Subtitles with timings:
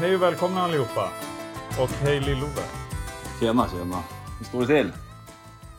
[0.00, 1.10] Hej och välkomna allihopa.
[1.82, 2.64] Och hej Lill-Ove.
[3.40, 3.96] Tjena, tjena.
[4.38, 4.92] Hur står det till?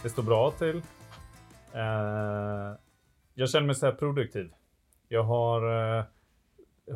[0.04, 0.78] Det står bra till.
[1.74, 2.76] Eh,
[3.34, 4.54] jag känner mig så här produktiv.
[5.08, 6.06] Jag har eh,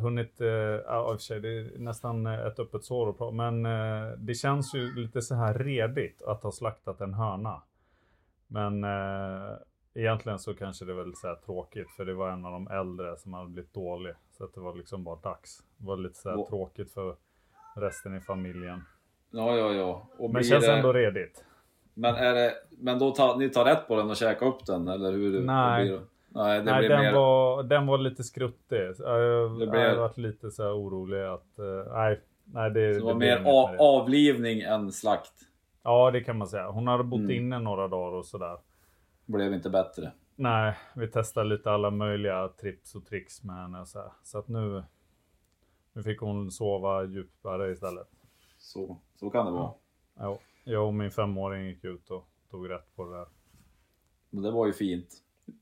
[0.00, 3.32] hunnit, eh, ja, i och för sig, det är nästan ett öppet sår att prata,
[3.32, 7.62] men eh, det känns ju lite så här redigt att ha slaktat en höna.
[8.46, 9.56] Men eh,
[9.94, 13.16] egentligen så kanske det är väl så tråkigt, för det var en av de äldre
[13.16, 14.14] som hade blivit dålig.
[14.30, 15.62] Så att det var liksom bara dags.
[15.82, 17.16] Var lite så här tråkigt för
[17.76, 18.82] resten i familjen.
[19.30, 20.06] Ja, ja, ja.
[20.18, 20.72] Och Men känns det...
[20.72, 21.44] ändå redigt.
[21.94, 22.52] Men, är det...
[22.70, 25.40] Men då tar ni tar rätt på den och käkar upp den, eller hur?
[25.40, 25.84] Nej.
[25.88, 26.00] blir?
[26.28, 27.12] Nej, det Nej, den, mer...
[27.12, 28.76] var, den var lite skruttig.
[28.76, 31.58] Jag, Det jag blev- har varit lite så här orolig att...
[31.58, 33.78] eh, nej, nej det, Det var det blev mer inget med a- det.
[33.78, 35.32] avlivning än slakt.
[35.82, 36.70] Ja, det kan man säga.
[36.70, 37.30] Hon hade bott Mm.
[37.30, 38.56] inne några dagar och sådär.
[39.26, 40.12] Blev inte bättre.
[40.36, 43.86] Nej, vi testade lite alla möjliga trips och tricks med henne.
[43.86, 44.10] Så, här.
[44.22, 44.82] så att nu,
[45.92, 48.08] nu fick hon sova djupare istället.
[48.58, 49.72] Så, så kan det vara.
[50.18, 53.26] Ja, jag och min femåring gick ut och tog rätt på det där.
[54.30, 55.08] Men det var ju fint.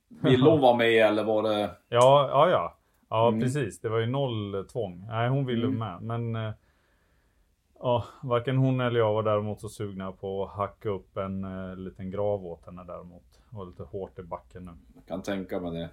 [0.08, 1.76] Ville hon vara med eller var det...
[1.88, 2.76] Ja, ja, ja.
[3.08, 3.40] Ja, Mm.
[3.40, 3.80] precis.
[3.80, 5.04] Det var ju noll tvång.
[5.08, 5.78] Nej, hon ville Mm.
[5.78, 6.02] med.
[6.02, 6.52] Men eh,
[7.78, 11.76] ja, varken hon eller jag var däremot så sugna på att hacka upp en eh,
[11.76, 13.22] liten grav åt henne däremot.
[13.50, 14.72] Det var lite hårt i backen nu.
[14.94, 15.90] Jag kan tänka mig det.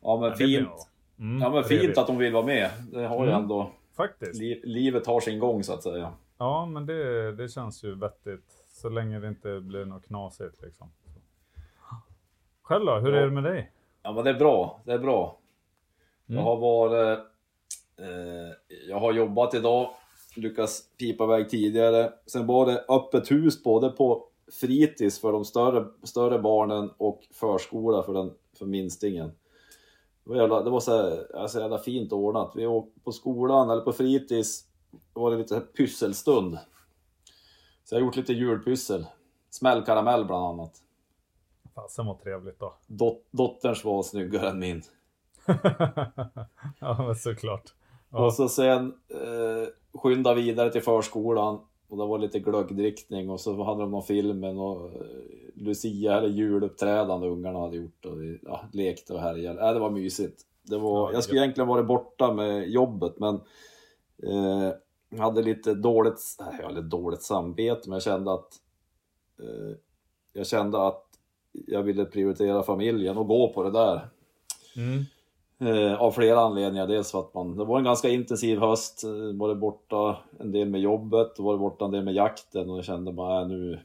[0.00, 0.88] Ja men blir fint.
[1.18, 2.70] Mm, Ja men fint att hon vill vara med.
[2.92, 3.42] Det har ju Mm.
[3.42, 3.70] ändå...
[3.96, 4.34] Faktiskt.
[4.40, 6.12] Li livet har sin gång så att säga.
[6.38, 8.44] Ja, men det, det känns ju vettigt.
[8.68, 10.90] Så länge det inte blir något knasigt liksom.
[12.62, 12.94] Själv då?
[12.98, 13.18] Hur Ja.
[13.20, 13.72] är det med dig?
[14.02, 15.38] Ja men det är bra, det är bra.
[16.26, 16.44] Jag Mm.
[16.44, 17.18] har varit...
[17.98, 19.90] Eh, jag har jobbat idag,
[20.36, 22.12] lyckats pipa iväg tidigare.
[22.26, 24.24] Sen var det öppet hus både på
[24.60, 29.30] fritids för de större, större barnen och förskola för, den, för minstingen.
[30.28, 32.52] Det var, jävla, det var så, här, alltså jävla fint ordnat.
[32.54, 34.64] Vi åkte på skolan eller på fritids,
[35.14, 36.58] då var det lite pysselstund.
[37.84, 39.06] Så jag har gjort lite julpyssel.
[39.50, 40.72] Smällkaramell bland annat.
[41.74, 42.74] Fasen vad trevligt då.
[42.86, 44.82] Dot, dotterns var snyggare än min.
[46.78, 47.74] ja, men såklart.
[48.10, 48.26] Ja.
[48.26, 51.60] Och så sen eh, skynda vidare till förskolan.
[51.88, 55.00] Och det var lite glöggdrickning och så hade de någon film med någon, eh,
[55.60, 58.04] Lucia eller juluppträdande ungarna hade gjort.
[58.04, 59.60] Och vi ja, lekte och härjade.
[59.68, 60.42] Äh, det var mysigt.
[60.62, 63.34] Det var, Ja, jag skulle egentligen varit borta med jobbet men
[64.22, 64.72] eh,
[65.20, 66.20] hade lite dåligt,
[66.62, 68.52] hade dåligt samvete men jag kände att
[69.40, 69.76] eh,
[70.32, 71.04] jag kände att
[71.66, 74.08] jag ville prioritera familjen och gå på det där.
[74.76, 75.04] Mm.
[75.60, 76.86] Eh, av flera anledningar.
[76.86, 79.04] Dels för att man, det var en ganska intensiv höst.
[79.04, 82.70] Eh, Var det borta en del med jobbet, var det borta en del med jakten
[82.70, 83.80] och jag kände bara äh, nu,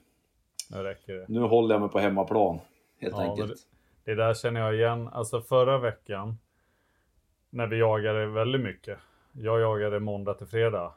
[0.74, 1.26] Nu räcker det.
[1.30, 2.60] nu håller jag mig på hemmaplan.
[3.00, 3.68] Helt Ja, enkelt.
[4.06, 5.08] Det där känner jag igen.
[5.08, 6.38] Alltså förra veckan.
[7.50, 8.98] När vi jagade väldigt mycket.
[9.32, 10.94] Jag jagade måndag till fredag.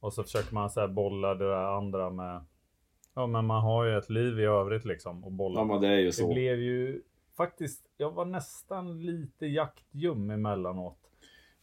[0.00, 2.40] Och så försöker man så bolla det där andra med.
[3.14, 5.24] Ja men man har ju ett liv i övrigt liksom.
[5.24, 5.60] Och bolla.
[5.60, 6.32] Ja men det är ju det så.
[6.32, 7.02] blev ju
[7.36, 7.84] faktiskt.
[7.96, 10.98] Jag var nästan lite jaktljum emellanåt.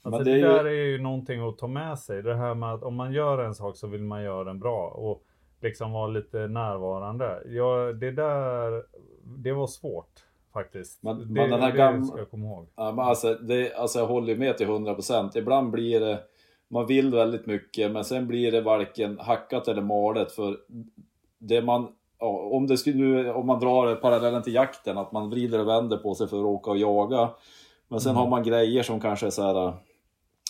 [0.02, 2.24] Alltså Men det, det är ju- där är ju någonting att ta med sig.
[2.24, 4.88] Det här med att om man gör en sak så vill man göra den bra.
[4.90, 5.24] Och
[5.66, 7.42] liksom vara lite närvarande.
[7.46, 8.84] Ja, det där.
[9.38, 10.24] Det var svårt
[10.54, 11.04] faktiskt.
[11.04, 12.68] Men- det, men den här gamla- ska jag komma ihåg.
[12.76, 15.38] Ja, men alltså, det, alltså jag håller med till 100%.
[15.38, 16.20] Ibland blir det,
[16.68, 20.58] man vill väldigt mycket men sen blir det varken hackat eller malet för
[21.40, 21.88] det man,
[22.20, 25.68] ja, om, det skulle, nu, om man drar parallellen till jakten, att man vrider och
[25.68, 27.30] vänder på sig för att åka och jaga.
[27.88, 28.22] Men sen Mm.
[28.24, 29.74] har man grejer som kanske är så här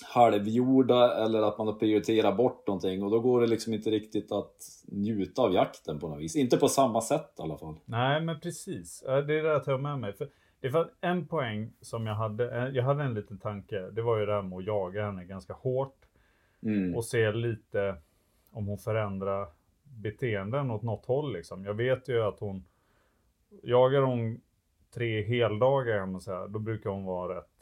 [0.04, 4.32] halvgjorda eller att man har prioriterat bort någonting och då går det liksom inte riktigt
[4.32, 4.56] att
[4.88, 6.36] njuta av jakten på något vis.
[6.36, 7.80] Inte på samma sätt i alla fall.
[7.86, 9.04] Nej, men precis.
[9.06, 10.14] Det är det jag tar med mig.
[10.14, 13.90] För Det var en poäng som jag hade, eh, jag hade en liten tanke.
[13.90, 16.06] Det var ju det här med att jaga henne ganska hårt.
[16.64, 16.96] Mm.
[16.96, 17.96] Och se lite
[18.52, 19.48] om hon förändrar
[19.84, 21.66] beteenden åt något håll liksom.
[21.66, 22.66] Jag vet ju att hon,
[23.64, 24.42] jagar hon
[24.94, 27.55] tre heldagar man säga, då brukar hon vara rätt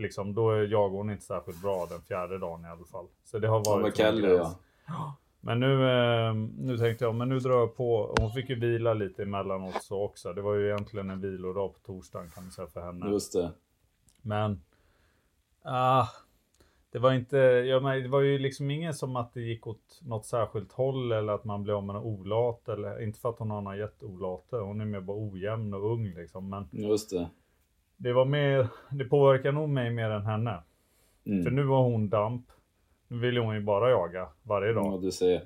[0.00, 3.06] Liksom, då jagar hon inte särskilt bra den fjärde dagen i alla fall.
[3.24, 4.28] Så det har varit en Kelly
[4.86, 5.16] ja.
[5.40, 8.14] Men nu, eh, nu tänkte jag, men nu drar jag på.
[8.20, 10.32] Hon fick ju vila lite emellanåt så också.
[10.32, 13.10] Det var ju egentligen en vilodag på torsdagen kan man säga för henne.
[13.10, 13.50] Just det.
[14.22, 14.62] Men,
[15.62, 16.06] ah,
[16.92, 20.00] det var inte, ja, men det var ju liksom ingen som att det gick åt
[20.02, 23.38] något särskilt håll eller att man blev av med någon olat eller inte för att
[23.38, 24.56] hon har någon jätteolate.
[24.56, 26.48] Hon är mer bara ojämn och ung liksom.
[26.48, 27.28] Men Just det.
[28.02, 30.62] Det var mer, det påverkar nog mig mer än henne.
[31.26, 31.44] Mm.
[31.44, 32.46] För nu var hon damp.
[33.08, 34.86] Nu vill hon ju bara jaga varje dag.
[34.86, 35.42] Ja, du ser.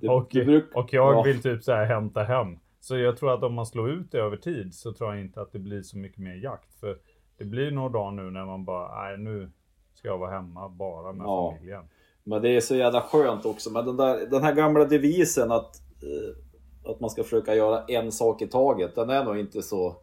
[0.00, 1.22] Det, och, det bruk- och jag ja.
[1.22, 2.58] vill typ så här hämta hem.
[2.80, 5.40] Så jag tror att om man slår ut det över tid så tror jag inte
[5.40, 6.74] att det blir så mycket mer jakt.
[6.80, 6.98] För
[7.38, 9.50] det blir några dagar nu när man bara, nej nu
[9.94, 11.54] ska jag vara hemma bara med Ja.
[11.56, 11.84] familjen.
[12.24, 13.70] Men det är så jävla skönt också.
[13.70, 18.12] Men den, där, den här gamla devisen att, eh, att man ska försöka göra en
[18.12, 18.94] sak i taget.
[18.94, 19.96] Den är nog inte så...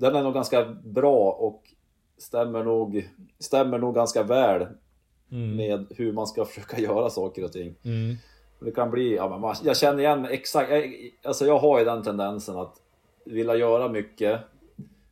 [0.00, 1.62] Den är nog ganska bra och
[2.18, 3.08] stämmer nog,
[3.38, 4.66] stämmer nog ganska väl
[5.32, 5.56] Mm.
[5.56, 7.74] med hur man ska försöka göra saker och ting.
[7.82, 8.16] Mm.
[8.60, 11.84] Det kan bli, ja, men man, jag känner igen exakt, jag, alltså jag har ju
[11.84, 12.76] den tendensen att
[13.24, 14.40] vilja göra mycket,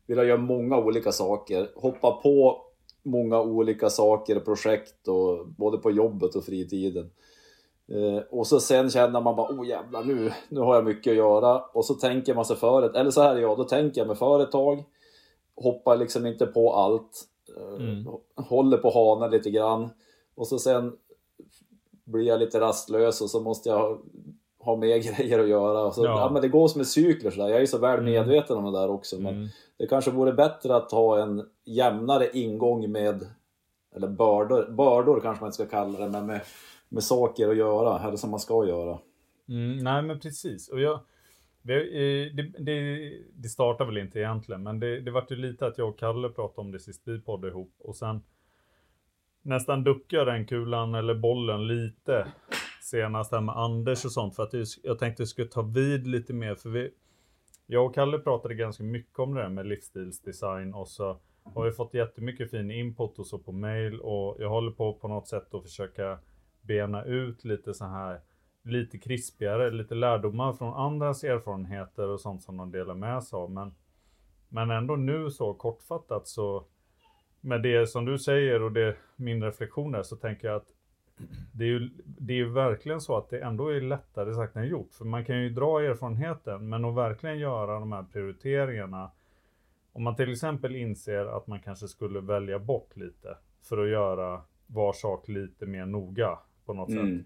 [0.06, 2.62] vilja göra många olika saker, hoppa på
[3.02, 7.10] många olika saker och projekt, och, både på jobbet och fritiden.
[7.92, 11.16] Eh, och så sen känner man bara, oh jävlar nu, nu har jag mycket att
[11.16, 11.58] göra.
[11.60, 14.08] Och så tänker man sig för ett, eller så här är jag, då tänker jag
[14.08, 14.84] med företag,
[15.56, 17.22] hoppar liksom inte på allt,
[17.56, 18.06] eh, Mm.
[18.36, 19.90] håller på hanen lite grann.
[20.34, 20.92] Och så sen
[22.04, 23.98] blir jag lite rastlös och så måste jag
[24.58, 25.82] ha, mer grejer att göra.
[25.84, 26.20] Och så, Ja.
[26.20, 26.30] ja.
[26.32, 27.48] men det går som en cykler sådär.
[27.48, 28.04] Jag är så väl Mm.
[28.12, 29.16] medveten om det där också.
[29.16, 29.48] Men Mm.
[29.76, 33.26] det kanske vore bättre att ha en jämnare ingång med,
[33.96, 36.40] eller bördor, bördor kanske man inte ska kalla det, men med,
[36.88, 38.98] med saker att göra, eller som man ska göra.
[39.48, 40.68] Mm, nej men precis.
[40.68, 41.00] Och jag,
[41.62, 45.66] vi, eh, det, det, det startar väl inte egentligen, men det, det vart ju lite
[45.66, 47.72] att jag och Kalle pratade om det sist vi poddade ihop.
[47.78, 48.22] Och sen
[49.42, 52.26] nästan duckade den kulan eller bollen lite
[52.82, 54.36] senast här med Anders och sånt.
[54.36, 56.54] För att jag tänkte jag skulle ta vid lite mer.
[56.54, 56.90] För vi,
[57.66, 61.18] jag och Kalle pratade ganska mycket om det där med livsstilsdesign och så
[61.54, 65.08] har vi fått jättemycket fin input och så på mail och jag håller på på
[65.08, 66.18] något sätt att försöka
[66.68, 68.20] bena ut lite så här
[68.62, 73.50] lite krispigare, lite lärdomar från andras erfarenheter och sånt som de delar med sig av.
[73.50, 73.74] Men,
[74.48, 76.64] men ändå nu så kortfattat så
[77.40, 80.68] med det som du säger och det min reflektion är så tänker jag att
[81.52, 84.68] det är ju det är ju verkligen så att det ändå är lättare sagt än
[84.68, 84.94] gjort.
[84.94, 89.10] För man kan ju dra erfarenheten, men att verkligen göra de här prioriteringarna.
[89.92, 94.42] Om man till exempel inser att man kanske skulle välja bort lite för att göra
[94.66, 96.38] var sak lite mer noga
[96.68, 96.98] på något sätt.
[97.00, 97.24] Mm.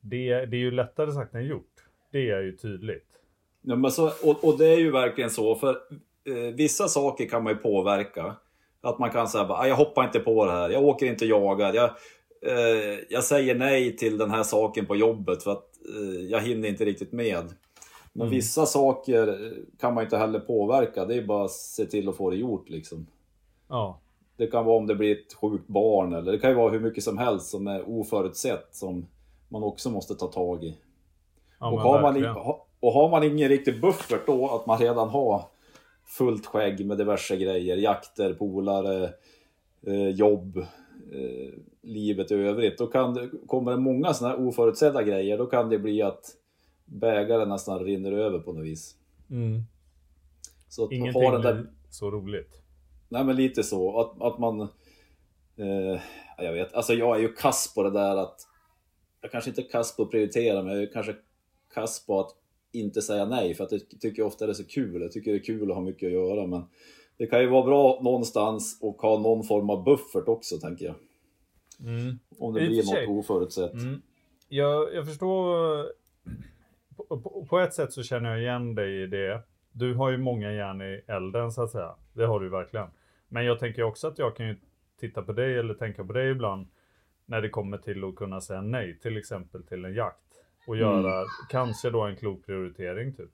[0.00, 1.74] Det, det är ju lättare sagt än gjort.
[2.12, 3.08] Det är ju tydligt.
[3.62, 5.70] Ja, men så, och, och det är ju verkligen så, för
[6.24, 8.36] eh, vissa saker kan man ju påverka.
[8.80, 11.30] Att man kan säga "Ah, jag hoppar inte på det här, jag åker inte och
[11.30, 11.90] jagar, jag,
[12.42, 16.68] eh, jag säger nej till den här saken på jobbet för att eh, jag hinner
[16.68, 17.44] inte riktigt med.
[18.12, 18.30] Men Mm.
[18.36, 22.30] vissa saker kan man inte heller påverka, det är bara att se till att få
[22.30, 23.06] det gjort liksom.
[23.68, 24.00] Ja.
[24.38, 26.80] Det kan vara om det blir ett sjukt barn eller det kan ju vara hur
[26.80, 29.06] mycket som helst som är oförutsett som
[29.48, 30.76] man också måste ta tag i.
[31.60, 32.34] ja och, har man, verkligen.
[32.34, 35.42] ha- och har man ingen riktig buffert då, att man redan har
[36.04, 39.10] fullt skägg med diverse grejer, jakter, polare,
[39.86, 40.58] eh, jobb,
[41.12, 41.52] eh,
[41.82, 42.78] livet i övrigt.
[42.78, 46.34] Då kan det, kommer det många sådana här oförutsedda grejer, då kan det bli att
[46.84, 48.94] bägaren nästan rinner över på något vis.
[49.30, 49.62] Mm.
[50.68, 52.62] Så att Ingenting ha den där, blir så roligt.
[53.08, 54.60] Nej men lite så, att, att man,
[55.56, 56.00] eh,
[56.36, 58.40] ja, jag vet, alltså jag är ju kass på det där att,
[59.20, 61.14] jag kanske inte är kass på att prioritera, men jag är kanske
[61.74, 62.30] kass på att
[62.72, 65.02] inte säga nej, för att jag tycker ofta det är så kul.
[65.02, 66.64] Jag tycker det är kul att ha mycket att göra, men
[67.16, 70.94] det kan ju vara bra någonstans och ha någon form av buffert också, tänker jag.
[71.80, 72.18] Mm.
[72.38, 73.72] Om det blir något oförutsett.
[73.72, 74.02] Mm.
[74.48, 75.86] Jag, jag förstår.
[76.96, 79.42] På, på, på ett sätt så känner jag igen dig i det.
[79.72, 81.94] Du har ju många järn i elden så att säga.
[82.12, 82.86] Det har du verkligen.
[83.28, 84.56] Men jag tänker också att jag kan ju
[85.00, 86.66] titta på dig eller tänka på dig ibland.
[87.26, 90.18] När det kommer till att kunna säga nej, till exempel till en jakt.
[90.66, 90.88] Och Mm.
[90.88, 93.30] göra kanske då en klok prioritering typ.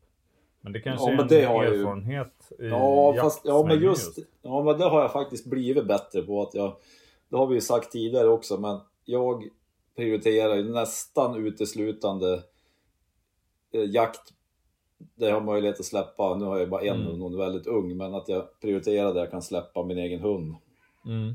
[0.61, 1.81] Men det kanske Ja, är men en det jag ju.
[1.81, 5.87] erfarenhet i Ja, fast, ja, men jaktsvängen just, ja, men det har jag faktiskt blivit
[5.87, 6.43] bättre på.
[6.43, 6.77] att jag,
[7.29, 9.49] Det har vi ju sagt tidigare också, men jag
[9.97, 12.43] prioriterar ju nästan uteslutande
[13.73, 13.81] eh,
[14.99, 16.35] jakt det har möjlighet att släppa.
[16.37, 17.07] Nu har jag bara en Mm.
[17.07, 20.21] hund, hon är väldigt ung, men att jag prioriterar där jag kan släppa min egen
[20.21, 20.55] hund.
[21.07, 21.35] Mm.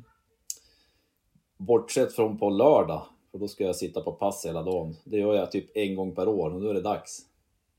[1.58, 3.02] Bortsett från på lördag,
[3.32, 4.96] för då ska jag sitta på pass hela dagen.
[5.04, 7.20] Det gör jag typ en gång per år och nu är det dags.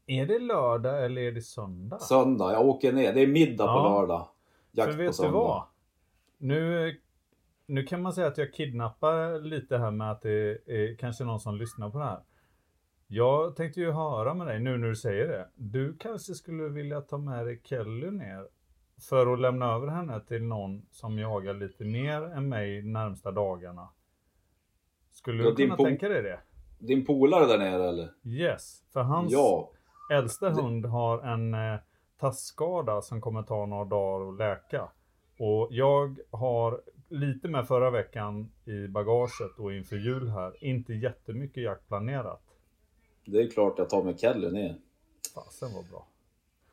[0.07, 1.99] Är det lördag eller är det söndag?
[1.99, 3.13] Söndag, jag åker ner.
[3.13, 3.99] Det är middag på Ja.
[4.01, 4.29] lördag.
[4.73, 5.33] Jakt För på vet du söndag.
[5.39, 5.63] vad?
[6.39, 7.01] Nu,
[7.67, 11.41] nu kan man säga att jag kidnappar lite här med att det är kanske någon
[11.41, 12.21] som lyssnar på det här.
[13.13, 15.49] Jag tänkte ju höra med dig nu när du säger det.
[15.55, 18.49] Du kanske skulle vilja ta med dig Kelly ner
[19.09, 23.89] för att lämna över henne till någon som jagar lite mer än mig närmsta dagarna.
[25.11, 26.41] Skulle Ja, du kunna tänka dig det?
[26.79, 28.11] Din polare där nere eller?
[28.25, 29.71] Yes, för hans Ja.
[30.13, 31.81] äldsta hund har en eh,
[32.21, 34.89] tassskada som kommer ta några dagar att läka.
[35.39, 41.63] Och jag har lite med förra veckan i bagaget och inför jul här, inte jättemycket
[41.63, 42.43] jakt planerat.
[43.25, 44.75] Det är klart jag tar med Kelly ner.
[45.35, 46.07] Fasen var bra.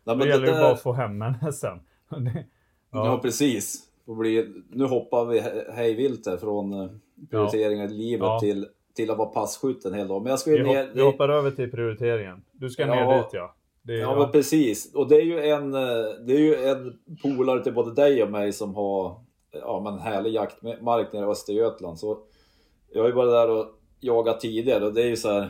[0.04, 1.80] Nej, men gäller det där- bara att få hem henne sen.
[2.10, 2.46] Det-
[2.92, 3.84] Ja, ja, precis.
[4.06, 6.90] Bli, nu hoppar vi he- hej vilt här från eh,
[7.30, 8.40] prioriteringar i livet Ja.
[8.40, 10.22] till, till att vara passkytt en hel dag.
[10.22, 10.92] Men jag ska ju vi, ner...
[10.94, 12.44] vi hoppar över till prioriteringen.
[12.52, 12.96] Du ska Ja.
[12.96, 13.56] ner dit ja.
[13.82, 14.94] Det, är- Ja, men precis.
[14.96, 15.80] Och det är ju en, eh,
[16.26, 19.16] det är ju en polare till både dig och mig som har
[19.52, 22.00] ja, men en härlig jaktmark nere i Östergötland.
[22.00, 22.20] Så
[22.92, 23.66] jag har ju varit där och
[24.00, 25.50] jagat tidigare och det är ju så här,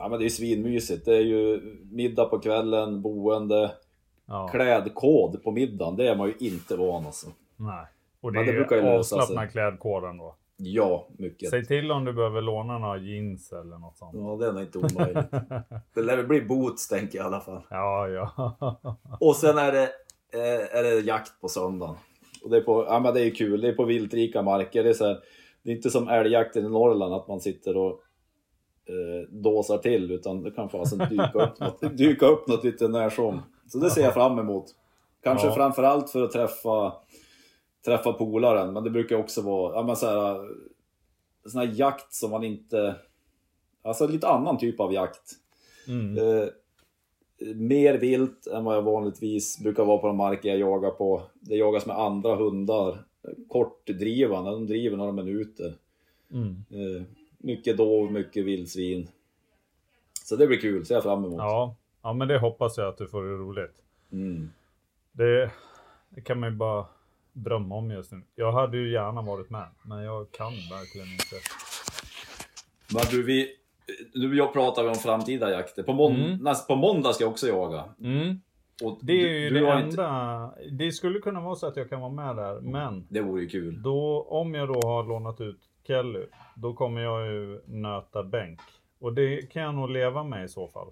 [0.00, 1.04] ja men det är ju svinmysigt.
[1.04, 3.70] Det är ju middag på kvällen, boende,
[4.26, 5.96] ja, klädkod på middagen.
[5.96, 7.26] Det är man ju inte van alltså.
[7.56, 7.86] nej.
[8.20, 10.34] Och det Men det är brukar ju avslappnad klädkoden då.
[10.56, 11.50] Ja, mycket.
[11.50, 14.14] Säg till om du behöver låna några jeans eller något sånt.
[14.14, 15.30] Ja, det är nog inte omöjligt.
[15.94, 17.62] Det lär väl bli boots tänker jag i alla fall.
[17.70, 18.56] Ja, ja.
[19.20, 19.82] Och sen är det,
[20.32, 21.94] eh, är det jakt på söndagen.
[22.44, 24.84] Och det är, på, ja, men det är kul, det är på viltrika marker.
[24.84, 25.18] Det är, så här,
[25.62, 28.02] det är inte som älgjakten i Norrland att man sitter och
[28.86, 33.10] eh, dåsar till utan det kan fasen dyka upp något, dyka upp något lite när
[33.10, 33.42] som.
[33.66, 34.64] Så det ser jag fram emot.
[35.22, 35.54] Kanske Ja.
[35.54, 36.92] framförallt för att träffa,
[37.84, 40.48] träffa polaren, men det brukar också vara ja, men så här,
[41.46, 42.94] sån här jakt som man inte...
[43.82, 45.32] Alltså lite annan typ av jakt.
[45.88, 46.18] Mm.
[46.18, 46.48] Eh,
[47.54, 51.22] mer vilt än vad jag vanligtvis brukar vara på de marker jag jagar på.
[51.40, 53.04] Det jagas med andra hundar.
[53.48, 55.74] Kortdrivande, de driver några minuter.
[56.32, 56.64] Mm.
[56.70, 57.02] Eh,
[57.40, 59.08] mycket dov, mycket vildsvin.
[60.24, 61.38] Så det blir kul, ser jag fram emot.
[61.38, 61.76] Ja.
[62.02, 63.74] ja, men det hoppas jag att du får det roligt.
[64.12, 64.50] Mm.
[65.12, 65.50] Det,
[66.08, 66.86] det kan man ju bara
[67.32, 68.22] drömma om just nu.
[68.34, 71.36] Jag hade ju gärna varit med, men jag kan verkligen inte.
[72.94, 73.48] Men du, vi,
[74.14, 75.82] nu jag pratar om framtida jakter.
[75.82, 76.36] På, mån, Mm.
[76.38, 77.84] näst, på måndag ska jag också jaga.
[78.00, 78.40] Mm.
[78.82, 80.52] Och Det är du- ju du det enda.
[80.70, 83.48] Det skulle kunna vara så att jag kan vara med där, men Det vore ju
[83.48, 83.82] kul.
[83.82, 88.60] då, om jag då har lånat ut Kelly, då kommer jag ju nöta bänk.
[88.98, 90.90] Och det kan jag nog leva med i så fall.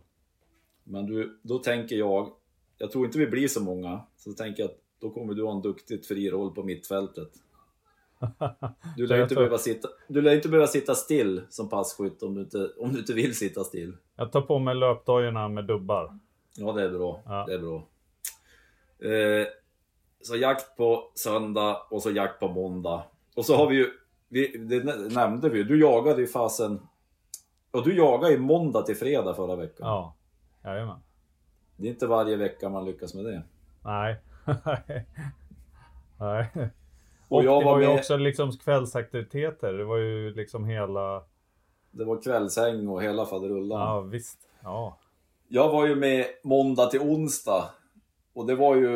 [0.84, 2.32] Men du, då tänker jag,
[2.78, 5.52] jag tror inte vi blir så många, så tänker jag att då kommer du ha
[5.52, 7.28] en duktigt fri roll på mittfältet.
[8.96, 12.40] Du lär inte behöva sitta, du lär inte behöva sitta still som passkytt om du
[12.40, 13.96] inte, om du inte vill sitta still.
[14.16, 16.18] Jag tar på mig löpdojorna med dubbar.
[16.56, 17.22] Ja, det är bra.
[17.26, 17.44] Ja.
[17.46, 17.86] Det är bra.
[19.12, 19.46] Eh,
[20.20, 23.04] så jakt på söndag och så jakt på måndag.
[23.36, 23.90] Och så har vi ju,
[24.28, 26.80] vi, det nä- nämnde vi du jagade ju fasen,
[27.70, 29.86] och du jagade ju måndag till fredag förra veckan.
[29.88, 30.14] Ja,
[30.64, 30.98] jajamän.
[31.76, 33.42] Det är inte varje vecka man lyckas med det.
[33.84, 34.16] Nej.
[36.20, 36.48] Nej.
[37.28, 39.72] Och Och, jag det var var ju med- också liksom kvällsaktiviteter.
[39.72, 41.22] Det var ju liksom hela...
[41.90, 43.80] Det var kvällshäng och hela faderullan.
[43.80, 44.38] Ja, visst.
[44.62, 44.98] Ja.
[45.48, 47.64] Jag var ju med måndag till onsdag.
[48.32, 48.92] Och det var ju,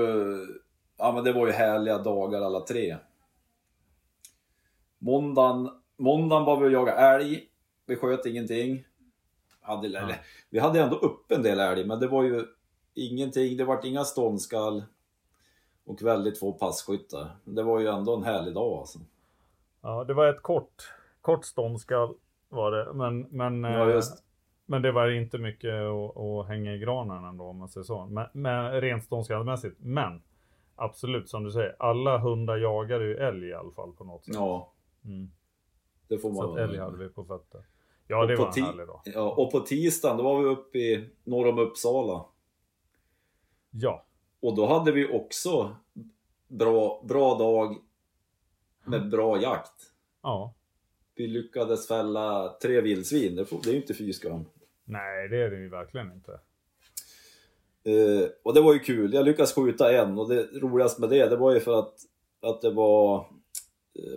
[0.99, 2.97] ja men det var ju härliga dagar alla tre.
[5.03, 7.43] Måndagen, måndagen var vi och jagade älg.
[7.87, 8.85] Vi sköt ingenting.
[9.61, 12.45] Hade, eller, vi hade ändå upp en del älg, men det var ju
[12.95, 13.57] ingenting.
[13.57, 14.83] Det vart inga ståndskall.
[15.85, 17.37] Och väldigt få passkyttar.
[17.45, 18.99] Det var ju ändå en härlig dag alltså.
[19.83, 22.15] ja, det var ett kort, kort ståndskall
[22.49, 22.93] var det.
[22.93, 24.03] Men, men, Ja, eh,
[24.67, 28.07] men det var inte mycket att, att hänga i granen ändå om man säger så.
[28.07, 29.77] Men, men rent ståndskallmässigt.
[29.79, 30.23] Men
[30.77, 34.35] absolut som du säger, alla hundar jagar ju älg i alla fall på något sätt.
[34.35, 34.72] Ja,
[35.05, 35.31] Mm.
[36.09, 37.65] det får man Så älg hade vi på fötter.
[38.07, 39.01] Ja, Och det var en härlig dag.
[39.05, 42.25] Ja, och på tisdagen då var vi uppe i norr om Uppsala.
[43.71, 44.05] Ja.
[44.41, 45.77] Och då hade vi också
[46.49, 47.77] bra, bra dag
[48.85, 49.93] med bra jakt.
[50.23, 50.55] Ja.
[51.15, 54.45] Vi lyckades fälla tre vildsvin, det, det är ju inte fy skam.
[54.85, 56.33] Nej, det är det ju verkligen inte.
[57.85, 61.29] Eh, och det var ju kul, jag lyckades skjuta en och det roligaste med det,
[61.29, 61.95] det var ju för att,
[62.41, 63.27] att det var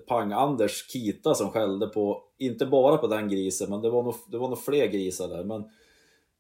[0.08, 4.38] Pang-Anders Kita som skällde på, inte bara på den grisen, men det var nog, det
[4.38, 5.44] var nog fler grisar där.
[5.44, 5.70] Men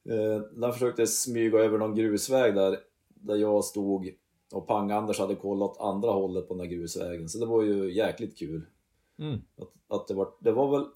[0.09, 4.11] Eh, den försökte smyga över någon grusväg där, där jag stod
[4.51, 7.29] och Pang-Anders hade kollat andra hållet på den där grusvägen.
[7.29, 8.65] Så det var ju jäkligt kul.
[9.19, 9.41] Mm.
[9.57, 10.87] Att, att det, var, det var väl...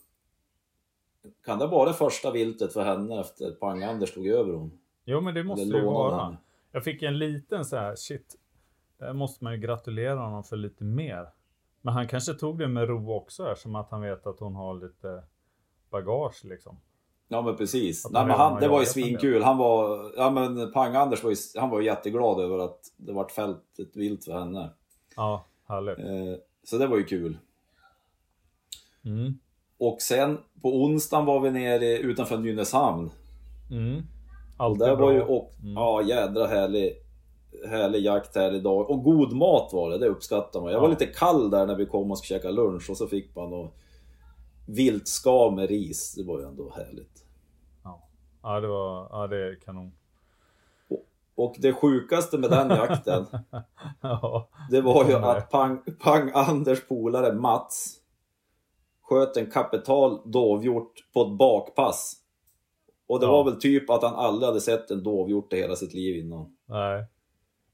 [1.46, 4.80] Kan det vara det första viltet för henne efter Pang-Anders tog över hon?
[5.06, 6.24] Jo, men det måste det ju vara.
[6.24, 6.38] henne?
[6.72, 8.36] Jag fick en liten så här, shit,
[8.98, 11.28] där måste man ju gratulera honom för lite mer.
[11.82, 14.74] Men han kanske tog det med ro också eftersom att han vet att hon har
[14.74, 15.24] lite
[15.90, 16.80] bagage liksom.
[17.28, 18.10] Ja men precis.
[18.12, 19.44] Nej, men han, det var ju svinkul.
[19.44, 23.32] Han var, ja men Pang-Anders var ju, han var ju jätteglad över att det vart
[23.32, 24.70] fält ett vilt för henne.
[25.16, 26.00] Ja, härligt.
[26.00, 27.38] Eh, så det var ju kul.
[29.06, 29.40] Mm.
[29.78, 33.12] Och sen på onsdagen var vi nere utanför Nynäshamn.
[33.72, 34.02] Mm.
[34.58, 35.06] Alltid där bra.
[35.06, 36.94] var ju, och, ja jädra härlig,
[37.70, 38.90] härlig jakt, härlig dag.
[38.90, 40.72] Och god mat var det, det uppskattar man.
[40.72, 43.36] Jag var lite kall där när vi kom och skulle käka lunch och så fick
[43.36, 43.72] man då
[44.68, 46.14] viltskav med ris.
[46.18, 47.26] Det var ju ändå härligt.
[47.84, 48.08] Ja.
[48.44, 49.92] ja, det var, ja det är kanon.
[51.36, 53.26] Och det sjukaste med den jakten,
[54.02, 54.50] ja.
[54.72, 55.30] det var ju nej.
[55.30, 57.96] att Pang, Pang Anders polare Mats
[59.02, 62.16] sköt en kapital dovhjort på ett bakpass.
[63.08, 63.32] Och det Ja.
[63.32, 66.56] var väl typ att han aldrig hade sett en dovhjort i hela sitt liv innan.
[66.66, 67.06] Nej.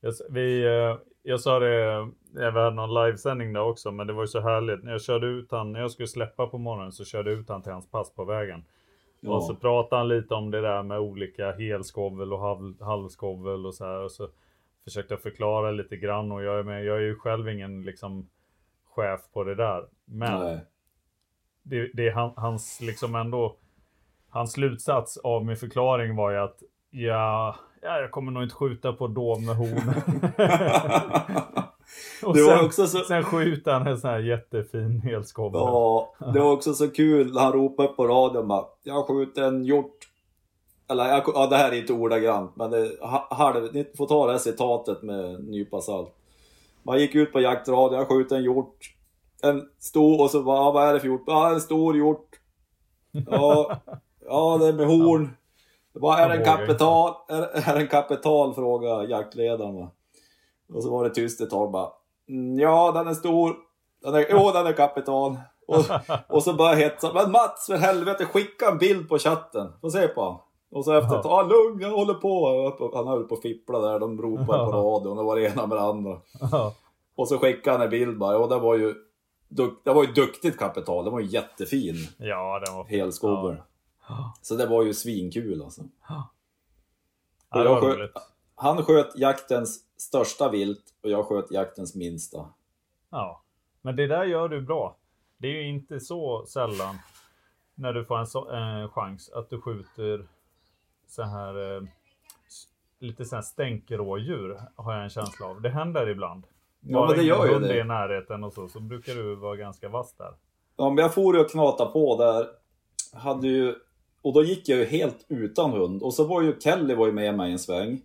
[0.06, 4.24] Jag, vi, eh, jag sa det, jag hade någon livesändning där också, men det var
[4.24, 4.84] ju så härligt.
[4.84, 7.50] När jag körde ut han, när jag skulle släppa på morgonen så körde jag ut
[7.50, 8.66] han till hans pass på vägen.
[9.20, 9.36] Ja.
[9.36, 13.76] Och så pratade han lite om det där med olika helskovel och halv, halvskovel och
[13.76, 14.00] så här.
[14.04, 14.30] Och så
[14.84, 18.30] försökte jag förklara lite grann och jag är, med, jag är ju själv ingen liksom
[18.96, 19.86] chef på det där.
[20.06, 20.60] Men Nej.
[21.64, 23.58] det, det är han, hans liksom ändå
[24.30, 28.94] Hans slutsats av min förklaring var ju att ja, ja jag kommer nog inte skjuta
[28.94, 29.94] på dov med horn.
[32.26, 35.62] och sen, så- sen skjuter han en sån här jättefin helskovel.
[35.62, 39.98] Ja, det var också så kul han upp på radion bara, Jag skjuter en hjort.
[40.88, 44.26] Eller jag, ja, det här är inte ordagrant, men det, ha- halv, ni får ta
[44.26, 46.14] det här citatet med en nypa salt.
[46.84, 48.78] Man gick ut på jaktradion, jag skjuter en hjort.
[49.44, 51.24] En stor, och så bara, "Ja, vad är det för hjort?
[51.28, 52.30] Ja, en stor hjort.
[53.32, 53.76] Ja,
[54.26, 55.30] ja det är med horn.
[56.02, 57.14] Bara, är det en kapital?
[57.30, 58.54] Är, är en kapital?
[58.54, 59.88] Frågade jaktledaren.
[60.74, 61.90] Och så var det tyst ett tag bara.
[62.30, 63.56] "Mm, Ja, den är stor.
[64.04, 65.38] Den är, jo, den är kapital.
[65.68, 65.76] Och,
[66.30, 67.12] och så började jag hetsa.
[67.14, 69.72] Men Mats, för helvete, skicka en bild på chatten.
[69.82, 70.36] Få se på han.
[70.72, 72.92] Och så efter ett tag, ah, lugn, jag håller på.
[72.96, 75.78] Han höll på att fippla där, de ropade på radion, det var det ena med
[75.78, 76.18] det andra.
[76.52, 76.74] Ja.
[77.16, 78.94] Och så skickade han en bild bara, och det var ju,
[79.84, 83.64] det var ju duktigt kapital, det var ju jättefin ja, den var helskover.
[84.42, 85.82] Så det var ju svinkul alltså.
[86.10, 86.30] Ja,
[87.50, 88.12] Och det jag var sköt-.
[88.56, 92.50] Han sköt jaktens största vilt och jag sköt jaktens minsta.
[93.10, 93.42] Ja,
[93.82, 94.98] men det där gör du bra.
[95.38, 96.96] Det är ju inte så sällan
[97.76, 100.28] när du får en så, eh, chans att du skjuter
[101.08, 101.84] så här eh,
[103.00, 105.62] lite så här stänkerådjur har jag en känsla av.
[105.62, 106.48] Det händer ibland.
[106.80, 107.74] Ja, men det gör ju det.
[107.74, 110.34] är i närheten och så, så brukar du vara ganska vass där.
[110.78, 112.48] Ja, men jag for ju och knata på där.
[113.20, 113.76] Hade ju,
[114.26, 116.04] och då gick jag ju helt utan hund.
[116.04, 118.02] Och så var ju Kelly var ju med mig en sväng.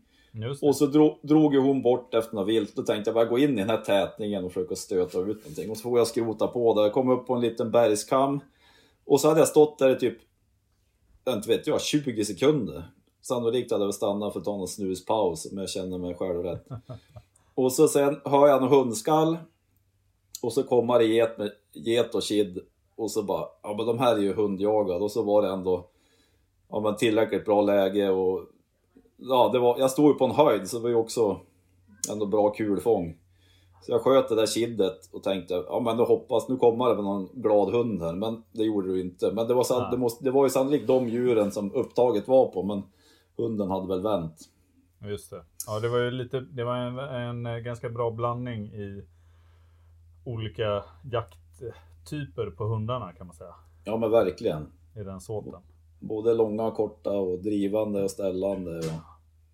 [0.63, 2.77] Och så drog, drog ju hon bort efter något vilt.
[2.77, 5.71] Då tänkte jag bara gå in i den här tätningen och försöka stöta ut någonting.
[5.71, 6.83] Och så får jag skrota på där.
[6.83, 8.41] Jag kom upp på en liten bergskam.
[9.05, 10.19] Och så hade jag stått där i typ,
[11.29, 12.83] inte vet jag, 20 sekunder.
[13.23, 16.69] Sannolikt hade jag stannat för att ta någon snuspaus om jag känner mig själv rätt.
[17.55, 19.39] Och så sen hör jag någon hundskall.
[20.43, 22.59] Och så kommer det get, med, get och kid.
[22.97, 25.05] Och så bara, ja men de här är ju hundjagade.
[25.05, 25.87] Och så var det ändå
[26.71, 28.11] ja, men tillräckligt bra läge.
[28.11, 28.47] Och
[29.17, 31.41] ja, det var, jag stod ju på en höjd så det var ju också
[32.13, 33.17] ändå bra kulfång.
[33.83, 36.95] Så jag sköt det där kiddet och tänkte, ja men nu hoppas, nu kommer det
[36.95, 38.13] väl någon glad hund här.
[38.13, 39.33] Men det gjorde det inte.
[39.33, 39.91] Men det var, san, Nej.
[39.91, 42.63] det, måste, det var ju sannolikt de djuren som upptaget var på.
[42.63, 42.83] Men
[43.37, 44.37] hunden hade väl vänt.
[45.05, 45.45] Just det.
[45.67, 49.05] Ja, det var ju lite, det var en, en eh, ganska bra blandning i
[50.25, 53.55] olika jakttyper på hundarna kan man säga.
[53.85, 54.67] Ja men verkligen.
[54.97, 55.63] I den såten.
[56.01, 58.79] Både långa och korta och drivande och ställande.
[58.79, 58.85] Och...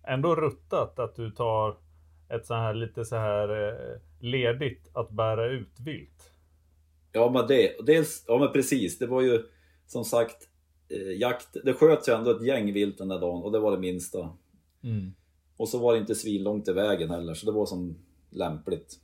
[0.09, 1.77] Ändå ruttat att du tar
[2.29, 6.31] ett så här lite så här eh, ledigt att bära ut vilt.
[7.11, 9.43] Ja men det, dels, ja men precis, det var ju
[9.87, 10.49] som sagt
[10.89, 13.71] eh, jakt, det sköts ju ändå ett gäng vilt den där dagen och det var
[13.71, 14.29] det minsta.
[15.57, 17.97] Och så var det inte svinlångt i vägen heller så det var som
[18.29, 18.99] lämpligt.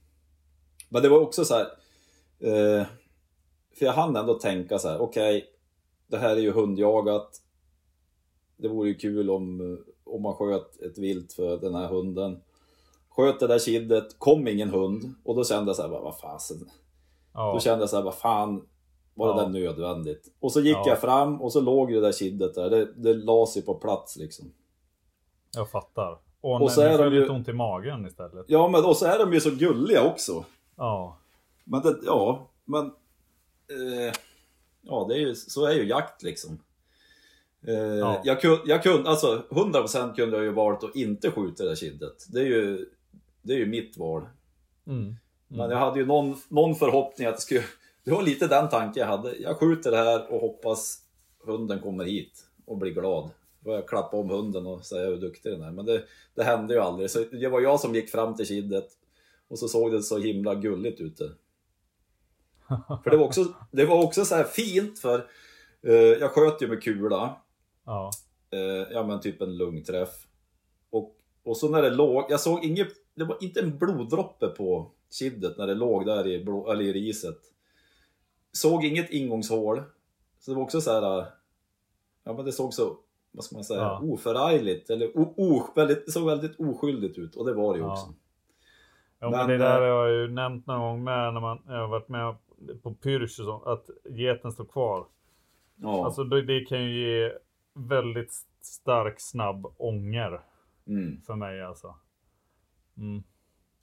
[0.89, 1.65] Men det var också så här,
[2.39, 2.86] eh,
[3.75, 5.45] för jag hann ändå tänka så här, okej,
[6.13, 7.41] det här är ju hundjagat.
[8.58, 12.41] Det vore ju kul om, om man sköt ett vilt för den här hunden.
[13.10, 16.58] Sköt det där kiddet, kom ingen hund och då kände jag så här, vad fasen.
[17.34, 18.67] Ja, Då kände jag så här, vad fan,
[19.13, 19.47] var det Ja.
[19.47, 20.34] där nödvändigt?
[20.39, 20.84] Och så gick Ja.
[20.88, 24.17] jag fram och så låg det där kiddet där, det, det la sig på plats
[24.17, 24.54] liksom.
[25.56, 26.17] Jag fattar.
[26.41, 28.45] Och, Och så är de ju- lite ont i magen istället.
[28.47, 30.45] Ja, men och så är de ju så gulliga också.
[30.76, 31.17] Ja.
[31.63, 32.86] Men det, ja, men...
[32.86, 34.13] Eh,
[34.84, 36.60] ja, det är ju, så är ju jakt liksom.
[37.67, 38.22] Eh, Ja.
[38.24, 41.76] jag, kunde, jag kunde, alltså 100% kunde jag ju valt att inte skjuta det där
[41.76, 42.26] kiddet.
[42.30, 42.89] Det är ju,
[43.41, 44.26] det är ju mitt val.
[44.88, 45.15] Mm.
[45.48, 47.63] Men jag hade ju någon, någon förhoppning att det skulle...
[48.04, 49.36] Det var lite den tanken jag hade.
[49.36, 51.00] Jag skjuter det här och hoppas
[51.46, 53.30] hunden kommer hit och blir glad.
[53.60, 55.72] Då jag klappa om hunden och säga hur duktig den är.
[55.72, 56.04] Men det,
[56.36, 57.10] det hände ju aldrig.
[57.10, 58.88] Så det var jag som gick fram till kiddet
[59.48, 61.22] och så såg det så himla gulligt ut.
[63.03, 65.27] För det var också, det var också så här fint för
[65.88, 67.36] eh, jag sköt ju med kula.
[67.86, 68.12] Ja.
[68.51, 70.27] Eh, ja men typ en lungträff.
[70.89, 74.91] Och, och så när det låg, jag såg inget, det var inte en bloddroppe på
[75.19, 77.38] kiddet när det låg där i, blå, eller i riset.
[78.51, 79.81] Såg inget ingångshål.
[80.39, 81.25] Så det var också så här, eh,
[82.23, 82.97] ja men det såg så,
[83.31, 83.99] vad ska man säga, Ja.
[84.03, 84.89] oförargligt.
[84.89, 87.91] Eller o, o, väldigt, det såg väldigt oskyldigt ut och det var det ju Ja.
[87.91, 88.13] också.
[89.19, 91.62] Ja, men, Men, det där eh, har jag ju nämnt någon gång med när man
[91.67, 92.36] jag har varit med
[92.84, 95.08] på Pyrsch och så, att geten står kvar.
[95.76, 96.06] Ja.
[96.06, 97.32] Alltså det, det kan ju ge
[97.73, 100.41] väldigt stark snabb ånger
[100.88, 101.21] mm.
[101.21, 101.95] för mig alltså.
[102.97, 103.23] Mm.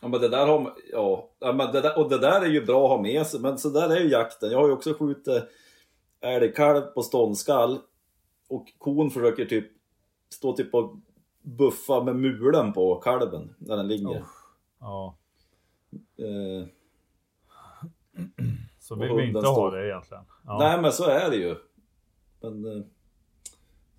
[0.01, 2.85] Ja men det där har ja, men det där, och det där är ju bra
[2.85, 4.51] att ha med sig, men så där är ju jakten.
[4.51, 5.45] Jag har ju också skjutit
[6.21, 7.79] älgkalv på ståndskall
[8.49, 9.71] och kon försöker typ
[10.35, 10.97] stå typ och
[11.43, 14.25] buffa med mulen på kalven när den ligger.
[14.81, 15.17] Ja,
[16.17, 16.67] Eh,
[18.95, 20.25] så vill vi inte ha det egentligen.
[20.47, 20.59] Ja.
[20.59, 21.57] Nej men så är det ju.
[22.41, 22.85] Men, eh,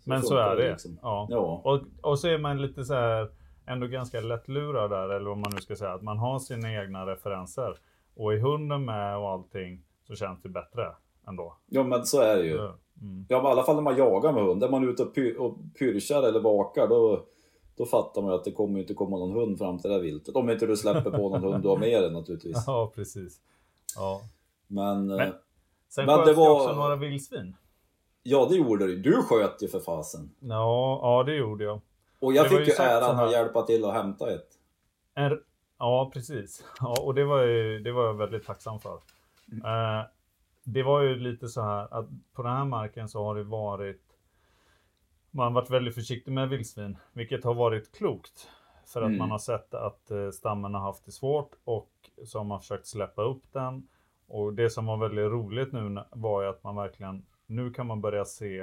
[0.06, 0.69] men så är det.
[0.71, 0.99] liksom.
[1.01, 1.27] Ja.
[1.30, 1.62] Ja.
[1.63, 3.30] Och, och så är man lite så här
[3.65, 5.93] ändå ganska lättlurad där, eller vad man nu ska säga.
[5.93, 7.77] Att man har sina egna referenser.
[8.15, 10.95] Och är hunden med och allting så känns det bättre
[11.27, 11.58] ändå.
[11.69, 12.58] ja men så är det ju.
[12.58, 13.25] Mm.
[13.30, 14.63] Ja men i alla fall när man jagar med hund.
[14.63, 17.25] Är man ute och, py- och pyrschar eller vakar då,
[17.77, 20.01] då fattar man ju att det kommer inte komma någon hund fram till det här
[20.04, 20.36] viltet.
[20.36, 22.63] Om inte du släpper på någon hund du har med dig naturligtvis.
[22.67, 23.39] Ja, precis.
[23.95, 24.21] Ja.
[24.71, 25.34] Men, eh, Men-
[25.89, 27.55] Sen Men sköt det var- också några vildsvin.
[28.23, 28.97] ja det gjorde du.
[28.97, 30.31] Du sköt ju för fasen.
[30.39, 31.81] Ja, ja det gjorde jag.
[32.19, 34.47] Och jag Det fick ju äran att hjälpa till att hämta ett.
[35.13, 35.41] En,
[35.79, 36.65] ja, precis.
[36.79, 38.93] Ja, och det var, ju, det var jag väldigt tacksam för.
[39.65, 40.05] Eh,
[40.63, 44.01] det var ju lite så här att på den här marken så har det varit
[45.31, 48.49] man har varit väldigt försiktig med vildsvin, vilket har varit klokt.
[48.86, 49.17] För att Mm.
[49.19, 51.91] man har sett att eh, stammen har haft det svårt och
[52.25, 53.88] så har man försökt släppa upp den.
[54.32, 58.02] Och det som var väldigt roligt nu var ju att man verkligen, nu kan man
[58.02, 58.60] börja se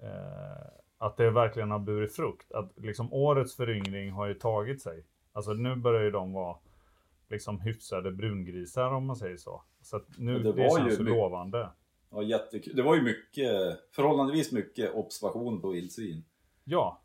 [0.00, 0.66] eh,
[0.98, 2.52] att det verkligen har burit frukt.
[2.52, 5.04] Att liksom årets föryngring har ju tagit sig.
[5.32, 6.56] Alltså nu börjar ju de vara
[7.28, 9.62] liksom hyfsade brungrisar om man säger så.
[9.82, 11.70] Så att nu, det, det var känns ju lovande.
[12.10, 12.76] Ja, jättekul.
[12.76, 16.24] Det var ju mycket, förhållandevis mycket observation på vildsvin.
[16.64, 17.00] Ja.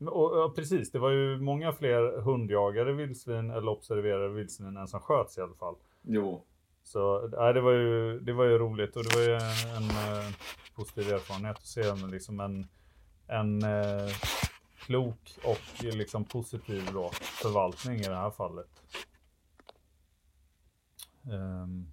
[0.00, 5.00] Och, och precis, det var ju många fler hundjagade vildsvin eller observerade vildsvin än som
[5.00, 5.74] sköts i alla fall.
[6.02, 6.44] Jo.
[6.82, 9.90] Så nej, det, var ju, det var ju roligt och det var ju en, en
[9.90, 10.32] eh,
[10.76, 12.66] positiv erfarenhet att se en, liksom en,
[13.26, 14.12] en eh,
[14.78, 18.82] klok och liksom positiv då, förvaltning i det här fallet.
[21.32, 21.86] Ehm,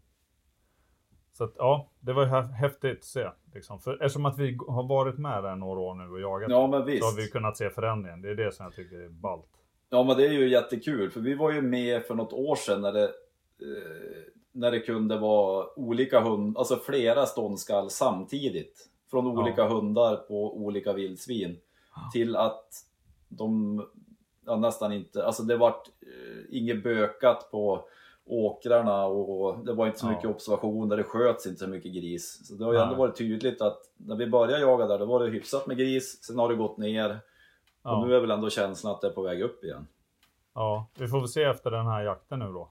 [1.33, 3.29] så att ja, det var häftigt att se.
[3.53, 3.79] Liksom.
[3.79, 6.81] För, eftersom att vi har varit med där några år nu och jagat Ja men
[6.81, 8.21] så har vi kunnat se förändringen.
[8.21, 9.49] Det är det som jag tycker är ballt.
[9.89, 12.81] Ja men det är ju jättekul för vi var ju med för något år sedan
[12.81, 14.23] när det, eh,
[14.55, 18.89] när det kunde vara olika hundar, alltså flera ståndskall samtidigt.
[19.11, 21.57] Från olika hundar på olika vildsvin.
[22.13, 22.69] Till att
[23.29, 23.81] de
[24.45, 27.87] ja, nästan inte, alltså det vart eh, inget bökat på
[28.25, 30.11] åkrarna och det var inte så Ja.
[30.11, 32.47] mycket observationer, det sköts inte så mycket gris.
[32.47, 35.19] Så det har ju ändå varit tydligt att när vi började jaga där, då var
[35.23, 37.19] det hyfsat med gris, sen har det gått ner.
[37.83, 37.97] Ja.
[38.01, 39.87] Och nu är väl ändå känslan att det är på väg upp igen.
[40.53, 42.69] Ja, vi får väl se efter den här jakten nu då.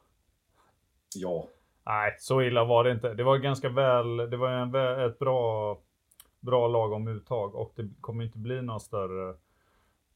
[1.17, 1.47] Ja.
[1.87, 3.15] Nej, så illa var det inte.
[3.15, 4.75] Det var ganska väl, det var en,
[5.11, 5.79] ett bra,
[6.41, 9.37] bra lagom uttag och det kommer inte bli några större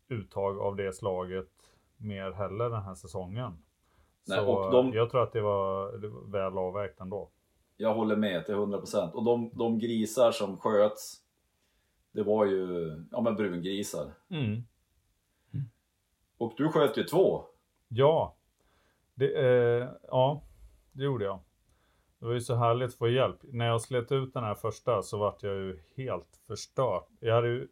[0.09, 1.49] uttag av det slaget
[1.97, 3.59] mer heller den här säsongen.
[4.27, 7.31] Nej, så och de- jag tror att det var, det var väl avvägt ändå.
[7.77, 9.13] Jag håller med till 100%.
[9.13, 11.23] Och de, de grisar som sköts,
[12.13, 14.13] det var ju ja, men brungrisar.
[14.31, 14.63] Mm.
[16.39, 17.45] Och du sköt ju två.
[17.89, 18.37] Ja,
[19.15, 20.43] det, eh, ja,
[20.93, 21.41] det gjorde jag.
[22.19, 23.37] Det var ju så härligt att få hjälp.
[23.43, 27.03] När jag slet ut den här första så vart jag ju helt förstörd.
[27.21, 27.69] Jag hade ju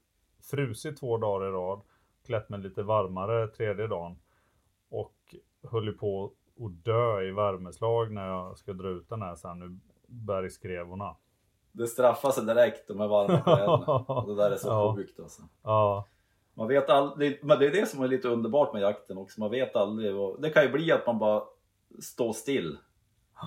[0.50, 1.80] frusit två dagar i rad,
[2.26, 4.18] klätt mig lite varmare tredje dagen
[4.90, 5.34] och
[5.70, 9.58] höll ju på att dö i värmeslag när jag ska dra ut den här sen
[9.58, 11.16] nu bergskrevorna.
[11.72, 14.24] Det straffar sig direkt, de här varma kläderna.
[14.26, 14.94] Det där är så Ja.
[14.96, 15.42] sjukt alltså.
[15.62, 16.06] Ja,
[16.54, 19.40] Man vet aldrig, men det är det som är lite underbart med jakten också.
[19.40, 20.14] Man vet aldrig.
[20.38, 21.42] Det kan ju bli att man bara
[22.02, 22.78] står still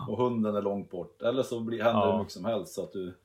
[0.10, 1.22] och hunden är långt bort.
[1.22, 2.12] Eller så blir, händer Ja.
[2.12, 3.18] det mycket som helst så att du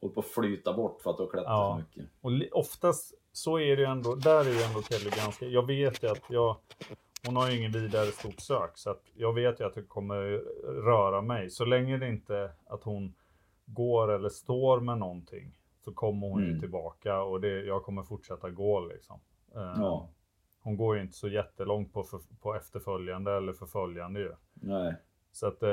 [0.00, 1.72] håller på att flyta bort för att du har klättrat Ja.
[1.94, 2.12] för mycket.
[2.52, 6.02] Och oftast så är det ju ändå, där är ju ändå Kelly ganska, jag vet
[6.02, 6.56] ju att jag,
[7.26, 10.16] hon har ju ingen vidare stort sök så att jag vet ju att det kommer
[10.84, 11.50] röra mig.
[11.50, 13.14] Så länge det inte att hon
[13.66, 16.60] går eller står med någonting så kommer hon ju Mm.
[16.60, 19.20] tillbaka och det, jag kommer fortsätta gå liksom.
[19.54, 20.08] Eh, Ja.
[20.62, 24.32] Hon går ju inte så jättelångt på, för, på efterföljande eller förföljande ju.
[24.54, 24.94] Nej.
[25.32, 25.70] Så att eh,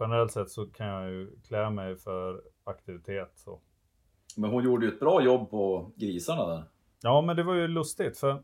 [0.00, 3.32] generellt sett så kan jag ju klä mig för aktivitet.
[3.34, 3.60] Så.
[4.36, 6.64] Men hon gjorde ju ett bra jobb på grisarna där.
[7.02, 8.42] Ja, men det var ju lustigt för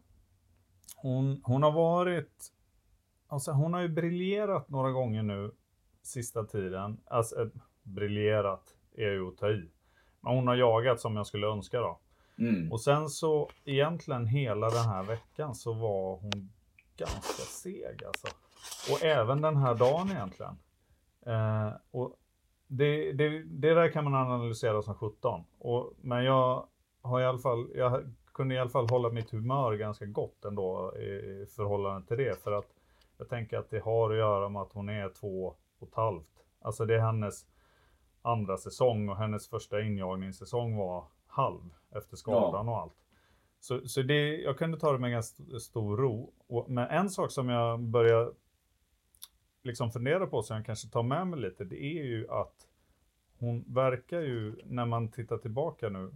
[0.96, 2.52] hon, hon har varit,
[3.28, 5.50] alltså hon har ju briljerat några gånger nu
[6.02, 7.00] sista tiden.
[7.04, 7.48] Alltså, eh,
[7.82, 9.70] briljerat är ju att ta i.
[10.20, 12.00] Men hon har jagat som jag skulle önska då.
[12.38, 12.72] Mm.
[12.72, 16.50] Och sen så egentligen hela den här veckan så var hon
[16.96, 18.26] ganska seg alltså.
[18.92, 20.58] Och även den här dagen egentligen.
[21.26, 22.16] Eh, och
[22.66, 25.44] det, det, det där kan man analysera som 17.
[25.58, 26.66] Och, men jag
[27.02, 30.94] har i alla fall, jag kunde i alla fall hålla mitt humör ganska gott ändå
[30.96, 32.42] i, i förhållande till det.
[32.42, 32.66] För att
[33.18, 36.44] jag tänker att det har att göra med att hon är två och ett halvt.
[36.60, 37.46] Alltså det är hennes
[38.22, 41.60] andra säsong och hennes första injagningssäsong var halv
[41.96, 42.92] efter skadan och allt.
[43.60, 46.32] Så, så det, jag kunde ta det med ganska st- stor ro.
[46.48, 48.32] Och, men en sak som jag börjar
[49.62, 52.54] liksom fundera på, som jag kanske tar med mig lite, det är ju att
[53.38, 56.12] hon verkar ju, när man tittar tillbaka nu,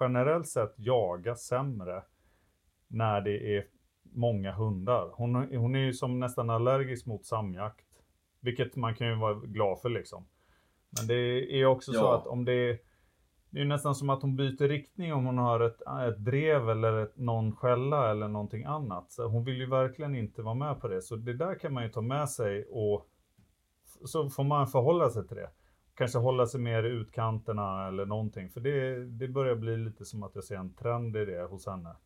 [0.00, 2.02] generellt sett jaga sämre
[2.88, 3.66] när det är
[4.02, 5.10] många hundar.
[5.14, 7.84] Hon, hon är ju som nästan allergisk mot samjakt.
[8.40, 10.26] Vilket man kan ju vara glad för liksom.
[10.90, 11.14] Men det
[11.60, 12.16] är också så Ja.
[12.18, 12.78] att om det är
[13.50, 17.02] det är nästan som att hon byter riktning om hon har ett, ett drev eller
[17.02, 19.12] ett, någon skälla eller någonting annat.
[19.12, 21.02] Så hon vill ju verkligen inte vara med på det.
[21.02, 23.08] Så det där kan man ju ta med sig och
[24.04, 25.50] så får man förhålla sig till det.
[25.94, 28.50] Kanske hålla sig mer i utkanterna eller någonting.
[28.50, 31.66] För det, det börjar bli lite som att jag ser en trend i det hos
[31.66, 31.96] henne.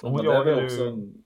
[0.00, 0.64] Så hon jagar ju...
[0.64, 1.24] också en,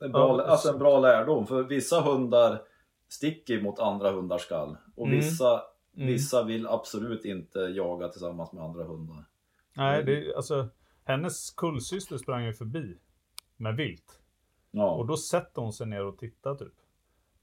[0.00, 1.46] en, bra, Ja, alltså en bra lärdom.
[1.46, 2.62] För vissa hundar
[3.08, 4.76] sticker mot andra hundars skall.
[4.96, 5.18] Och Mm.
[5.18, 5.62] vissa,
[5.96, 6.06] Mm.
[6.08, 9.24] vissa vill absolut inte jaga tillsammans med andra hundar.
[9.76, 10.68] Nej, det, alltså
[11.04, 12.98] hennes kullsyster sprang ju förbi
[13.56, 14.20] med vilt.
[14.70, 16.72] Ja, Och då sätter hon sig ner och tittar typ.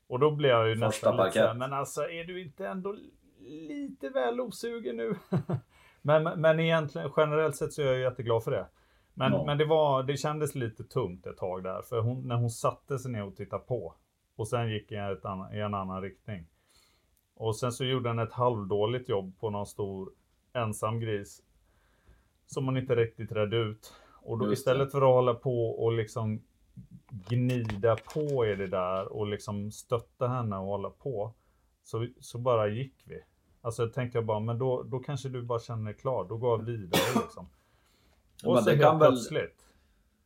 [0.08, 1.34] Och då blir jag ju Första nästan lite parkett.
[1.44, 2.96] såhär, men alltså är du inte ändå
[3.40, 5.16] lite väl osugen nu?
[6.02, 8.68] men, men egentligen generellt sett så är jag jätteglad för det.
[9.14, 9.46] Men, Ja.
[9.46, 11.82] men det, var, det kändes lite tungt ett tag där.
[11.82, 13.96] För hon, när hon satte sig ner och tittade på.
[14.36, 16.46] Och sen gick jag ett annan, i en annan riktning.
[17.40, 20.12] Och sen så gjorde han ett halvdåligt jobb på någon stor
[20.54, 21.42] ensam gris.
[22.46, 23.94] Som hon inte riktigt redde ut.
[24.22, 26.42] Och då istället för att hålla på och liksom
[27.10, 31.34] gnida på i det där och liksom stötta henne och hålla på.
[31.84, 33.22] Så, så bara gick vi.
[33.62, 36.26] Alltså jag tänkte jag bara, men då, då kanske du bara känner dig klar.
[36.30, 37.50] Då går jag vidare liksom.
[38.46, 39.66] Och men så helt kan väl- plötsligt.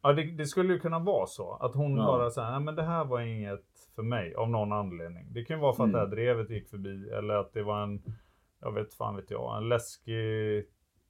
[0.02, 1.54] Ja, det, det skulle ju kunna vara så.
[1.54, 2.06] Att hon Ja.
[2.06, 5.28] bara säger, nej men det här var inget för mig av någon anledning.
[5.34, 6.00] Det kan vara för att Mm.
[6.02, 8.04] det här drevet gick förbi eller att det var en,
[8.62, 10.66] jag vet fan vet jag, en läskig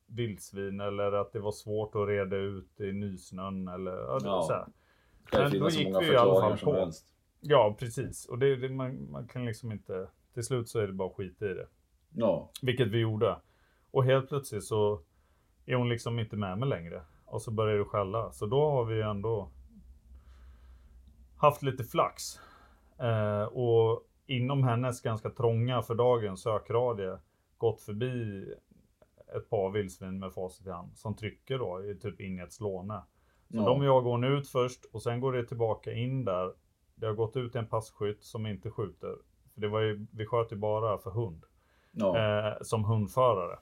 [0.08, 4.42] vildsvin eller att det var svårt att reda ut i nysnön eller ja, det, Ja.
[4.42, 4.66] så här.
[5.52, 6.74] men då gick vi i alla fall på.
[6.74, 7.08] helst.
[7.42, 8.26] Ja, precis.
[8.26, 11.42] Och det, det, man, man kan liksom inte, till slut så är det bara skit
[11.42, 11.68] i det.
[12.16, 13.38] Ja, Vilket vi gjorde.
[13.92, 15.02] Och helt plötsligt så
[15.66, 17.02] är hon liksom inte med mig längre.
[17.26, 18.32] Och så börjar det skälla.
[18.32, 19.50] Så då har vi ändå
[21.38, 22.40] haft lite flax.
[23.04, 27.18] Eh, och inom hennes ganska trånga för dagen sökradie
[27.58, 28.46] gått förbi
[29.36, 32.54] ett par vildsvin med facit i hand som trycker då i typ in i ett
[32.54, 33.02] slåne.
[33.50, 33.66] Så Ja.
[33.66, 36.54] de jagar hon ut först och sen går det tillbaka in där.
[36.96, 39.16] Det har gått ut en passkytt som inte skjuter.
[39.54, 41.46] För det var ju, vi sköt ju bara för hund
[41.92, 42.18] ja.
[42.18, 43.58] eh, som hundförare.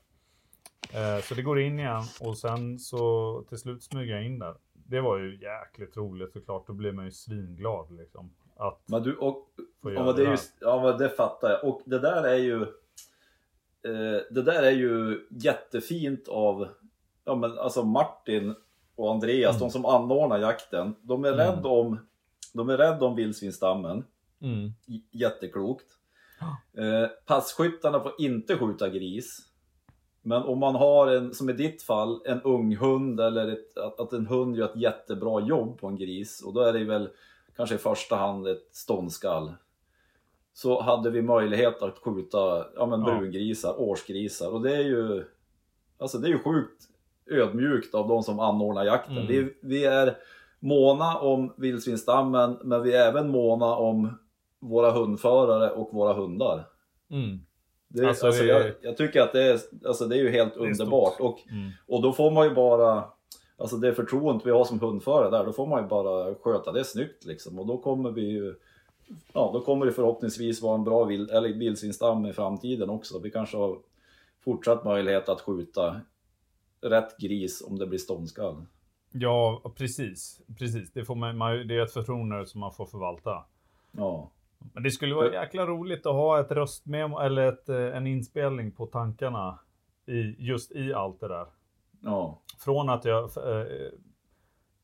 [0.94, 4.56] Eh, så det går in igen och sen så till slut smyger jag in där.
[4.74, 6.68] Det var ju jäkligt roligt såklart.
[6.68, 8.34] Då blir man ju svinglad liksom.
[8.62, 9.48] Att Men du, och,
[9.82, 11.64] få ja, göra men det, det är just, ja men det fattar jag.
[11.64, 12.62] Och det där är ju
[13.84, 16.68] eh, Det där är ju jättefint av
[17.26, 18.56] ja, men alltså Martin
[18.96, 19.60] och Andreas, Mm.
[19.60, 20.96] de som anordnar jakten.
[21.02, 21.40] De är Mm.
[21.48, 22.00] rädda om
[22.54, 24.06] De är rädda om vildsvinsstammen.
[24.42, 24.72] Mm.
[25.12, 25.86] Jätteklokt.
[26.78, 29.38] Eh, passkyttarna får inte skjuta gris.
[30.22, 34.00] Men om man har en, som i ditt fall, en ung hund eller ett, att,
[34.00, 37.10] att en hund gör ett jättebra jobb på en gris och då är det väl
[37.56, 39.54] kanske i första hand ett ståndskall.
[40.54, 43.06] Så hade vi möjlighet att skjuta ja, men Ja.
[43.06, 45.24] brungrisar, årsgrisar och det är ju
[45.98, 46.84] Alltså det är ju sjukt
[47.32, 49.18] ödmjukt av de som anordnar jakten.
[49.18, 49.28] Mm.
[49.28, 50.18] Vi, vi är
[50.60, 54.20] måna om vildsvinsstammen, men vi är även måna om
[54.60, 56.68] våra hundförare och våra hundar.
[57.12, 57.40] Mm.
[57.88, 60.56] Det, Alltså, alltså, det- jag, jag tycker att det är, alltså, det är ju helt
[60.56, 61.20] är underbart.
[61.20, 61.72] Och, Mm.
[61.88, 63.04] och då får man ju bara,
[63.62, 66.84] alltså det förtroendet vi har som hundförare där, då får man ju bara sköta det
[66.84, 67.60] snyggt liksom.
[67.60, 68.56] Och då kommer vi ju,
[69.34, 73.20] ja då kommer det förhoppningsvis vara en bra vild, eller vildsvinsstam i framtiden också.
[73.20, 73.78] Vi kanske har
[74.44, 76.02] fortsatt möjlighet att skjuta
[76.82, 78.66] rätt gris om det blir ståndskall.
[79.12, 80.42] Ja, precis.
[80.60, 80.92] precis.
[80.92, 83.46] Det, får man, man, det är ett förtroende som man får förvalta.
[83.92, 84.32] Ja,
[84.74, 88.72] Men det skulle vara jäkla roligt att ha ett röstmemo eller ett, eh, en inspelning
[88.72, 89.60] på tankarna
[90.06, 91.46] i, just i allt det där.
[92.02, 93.66] Ja, Från att jag eh,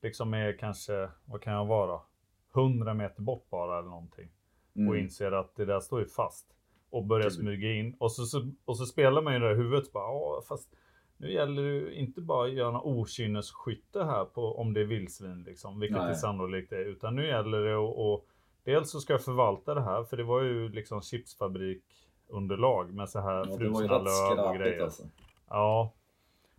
[0.01, 1.99] liksom är kanske, vad kan jag vara?
[2.55, 4.29] 100 meter bort bara eller någonting.
[4.73, 6.47] Och mm, inser att det där står ju fast.
[6.89, 7.39] Och börjar Typ.
[7.39, 7.95] smyga in.
[7.99, 9.91] Och så, så, och så spelar man ju det i huvudet.
[9.93, 10.69] Bara, "Åh, fast
[11.17, 14.85] nu gäller det ju inte bara att göra något okynnesskytte här på om det är
[14.85, 15.79] vildsvin liksom.
[15.79, 16.07] Vilket Nej.
[16.07, 16.85] det sannolikt är.
[16.85, 18.27] Utan nu gäller det att och,
[18.63, 20.03] dels så ska jag förvalta det här.
[20.03, 24.83] För det var ju liksom chipsfabrikunderlag med så här ja frusna löv och grejer.
[24.83, 25.03] alltså.
[25.49, 25.93] Ja.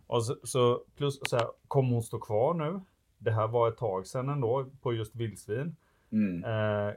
[0.09, 2.81] Och så, så plus så här, kommer hon stå kvar nu?
[3.17, 5.75] Det här var ett tag sedan ändå på just vildsvin.
[6.11, 6.93] Mm, Eh,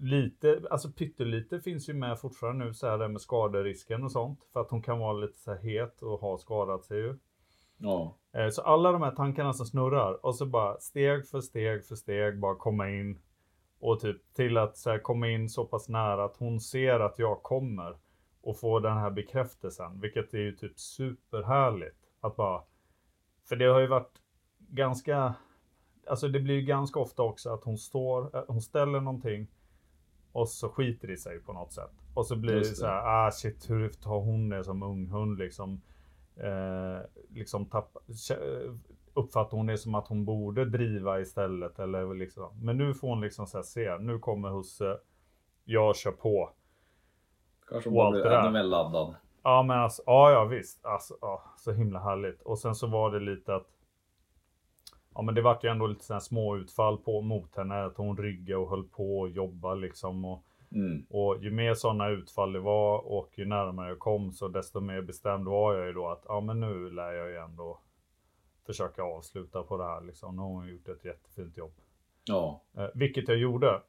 [0.00, 4.40] lite, alltså pyttelite finns ju med fortfarande nu så här det med skaderisken och sånt.
[4.52, 7.18] För att hon kan vara lite så här het och ha skadat sig ju.
[7.78, 11.84] ja, Eh, så alla de här tankarna som snurrar och så bara steg för steg
[11.84, 13.18] för steg bara komma in.
[13.80, 17.18] Och typ till att så här, komma in så pass nära att hon ser att
[17.18, 17.96] jag kommer.
[18.48, 20.00] Och få den här bekräftelsen.
[20.00, 21.96] Vilket är ju typ superhärligt.
[22.20, 22.62] Att bara,
[23.48, 24.22] för det har ju varit
[24.58, 25.34] ganska,
[26.06, 29.46] alltså det blir ju ganska ofta också att hon står, eh, hon ställer någonting.
[30.32, 31.90] Och så skiter i sig på något sätt.
[32.14, 32.76] Och så blir Just det.
[32.76, 35.80] så här, ah shit hur tar hon det som ung hund liksom.
[36.36, 38.78] Eh, liksom tappa, kä-
[39.14, 42.50] uppfattar hon det som att hon borde driva istället eller liksom.
[42.62, 44.98] Men nu får hon liksom så här, se, nu kommer husse,
[45.64, 46.50] jag kör på.
[47.70, 48.40] Kanske Och allt det där.
[48.40, 49.14] ännu mer laddad.
[49.42, 50.84] Ja men alltså, ja ja visst.
[50.86, 52.42] Alltså, ja, så himla härligt.
[52.42, 53.66] Och sen så var det lite att
[55.14, 57.84] Ja men det vart ju ändå lite sådana små utfall på mot henne.
[57.84, 60.24] Att hon ryggade och höll på och jobba liksom.
[60.24, 64.48] Och, Mm, och ju mer sådana utfall det var och ju närmare jag kom så
[64.48, 67.78] desto mer bestämd var jag ju då att ja men nu lär jag ju ändå
[68.66, 70.36] försöka avsluta på det här liksom.
[70.36, 71.72] Nu har hon gjort ett jättefint jobb.
[72.24, 73.82] ja, Eh, vilket jag gjorde.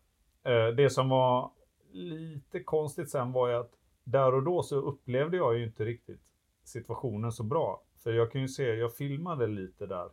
[0.43, 1.51] Eh, det som var
[1.91, 3.71] lite konstigt sen var ju att
[4.03, 6.21] där och då så upplevde jag ju inte riktigt
[6.63, 7.83] situationen så bra.
[7.95, 10.09] För jag kan ju se, jag filmade lite där.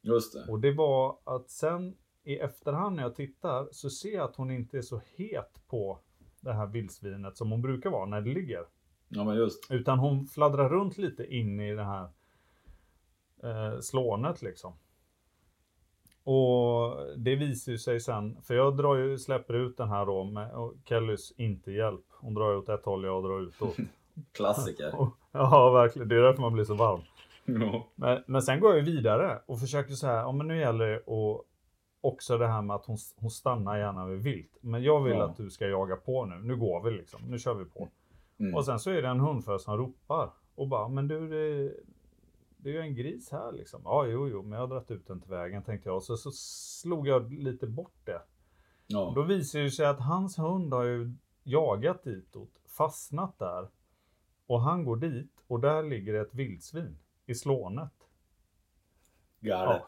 [0.00, 0.52] just det.
[0.52, 4.50] Och det var att sen i efterhand när jag tittar så ser jag att hon
[4.50, 5.98] inte är så het på
[6.40, 8.66] det här vildsvinet som hon brukar vara när det ligger.
[9.08, 9.70] Ja men just.
[9.70, 12.08] Utan hon fladdrar runt lite in i det här
[13.42, 14.72] eh, slånet liksom.
[16.24, 20.24] Och det visar ju sig sen, för jag drar ju, släpper ut den här då
[20.24, 22.04] med och Kellys inte hjälp.
[22.20, 23.76] Hon drar åt ett håll, jag drar utåt.
[24.32, 25.00] Klassiker.
[25.00, 26.08] Och- ja, verkligen.
[26.08, 27.00] Det är därför man blir så varm.
[27.94, 30.86] Men, men sen går jag ju vidare och försöker så här, ja men nu gäller
[30.86, 31.40] det att
[32.00, 34.56] också det här med att hon, hon stannar gärna vid vilt.
[34.60, 35.24] Men jag vill Ja.
[35.24, 36.36] att du ska jaga på nu.
[36.42, 37.20] Nu går vi liksom.
[37.26, 37.88] Nu kör vi på.
[38.40, 38.54] Mm.
[38.54, 41.72] Och sen så är det en hundförare som ropar och bara, men du, det,
[42.62, 43.80] det är ju en gris här liksom.
[43.84, 46.02] Ja, jo, jo, men jag har dragit ut den till vägen tänkte jag.
[46.02, 48.22] Så, så slog jag lite bort det.
[48.86, 49.12] Ja.
[49.14, 53.68] Då visar det sig att hans hund har ju jagat ditåt, fastnat där.
[54.46, 57.92] Och han går dit och där ligger ett vildsvin i slånet.
[59.40, 59.82] Galet.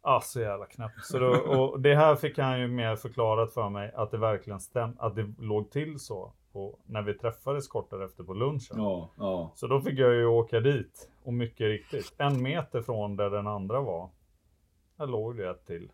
[0.00, 1.04] Ah, så jävla knäppt.
[1.04, 4.60] Så då, och det här fick han ju mer förklarat för mig att det verkligen
[4.60, 8.76] stämde, att det låg till så på, när vi träffades kort därefter på lunchen.
[8.76, 9.52] Ja, ja.
[9.54, 13.46] Så då fick jag ju åka dit och mycket riktigt, en meter från där den
[13.46, 14.08] andra var.
[14.98, 15.88] Där låg det ett till.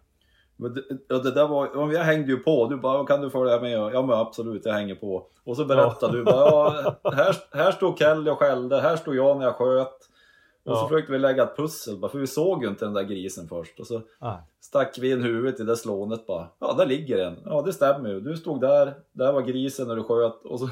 [0.57, 2.69] Men det, ja, det där var, ja, jag hängde ju på.
[2.69, 3.73] Du bara, kan du följa med?
[3.73, 5.27] Ja men absolut, jag hänger på.
[5.45, 9.37] Och så berättade du bara, ja, här, här stod Kelly och skällde, här stod jag
[9.39, 9.95] när jag sköt.
[10.65, 10.89] Och så Ja.
[10.89, 13.81] försökte vi lägga ett pussel, bara, för vi såg ju inte den där grisen först.
[13.81, 14.37] Och så Nej.
[14.61, 16.49] stack vi in huvudet i det slånet bara.
[16.59, 17.37] Ja, där ligger den.
[17.45, 18.21] Ja, det stämmer ju.
[18.21, 20.45] Du stod där, där var grisen när du sköt.
[20.45, 20.69] Och så,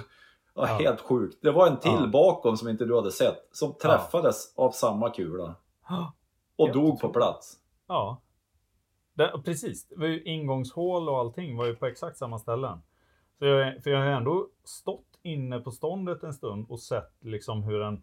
[0.55, 0.65] ja.
[0.65, 1.39] Helt sjukt.
[1.43, 2.07] Det var en till Ja.
[2.07, 3.49] bakom som inte du hade sett.
[3.53, 5.55] Som träffades av samma kula.
[6.57, 7.57] Och Helt dog på plats.
[7.89, 8.21] Ja.
[9.15, 12.83] Det, precis, det var ju ingångshål och allting var ju på exakt samma ställen.
[13.39, 17.63] Så jag, för jag har ändå stått inne på ståndet en stund och sett liksom
[17.63, 18.03] hur en,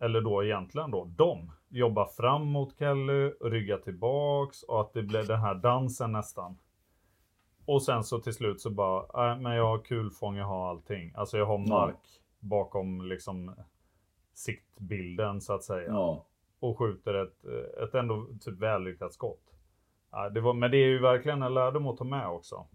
[0.00, 5.26] eller då egentligen då, de jobbar fram mot Kelly, ryggar tillbaks och att det blev
[5.26, 6.58] den här dansen nästan.
[7.64, 11.12] Och sen så till slut så bara, nej men jag har kulfång, jag har allting.
[11.14, 13.54] Alltså jag har mark bakom liksom
[14.34, 15.88] siktbilden så att säga.
[15.88, 16.26] Ja.
[16.60, 17.44] och skjuter ett,
[17.84, 19.54] ett ändå typ vällyckat skott.
[20.10, 22.66] Ja, det var, men det är ju verkligen en lärdom att ta med också.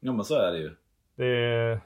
[0.00, 0.70] Jo men så är det ju.
[1.14, 1.80] Det är,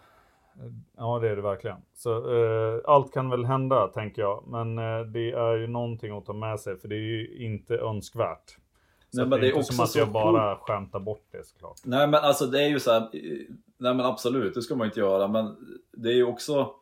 [0.96, 1.82] ja det är det verkligen.
[1.94, 4.44] Så eh, allt kan väl hända tänker jag.
[4.46, 7.76] Men eh, det är ju någonting att ta med sig för det är ju inte
[7.76, 8.56] önskvärt.
[9.14, 11.26] Så Nej, att men det är inte som också att så jag bara skämtar bort
[11.30, 11.80] det såklart.
[11.84, 13.08] Nej men alltså det är ju så här,
[13.76, 15.56] nej men absolut, det ska man inte göra, men
[15.92, 16.74] det är ju också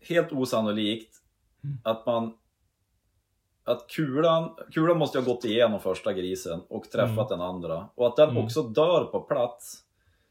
[0.00, 1.16] helt osannolikt
[1.82, 2.32] att man
[3.64, 7.88] att kulan, kulan måste ha gått igenom första grisen och träffat den andra.
[7.94, 9.78] Och att den också dör på plats.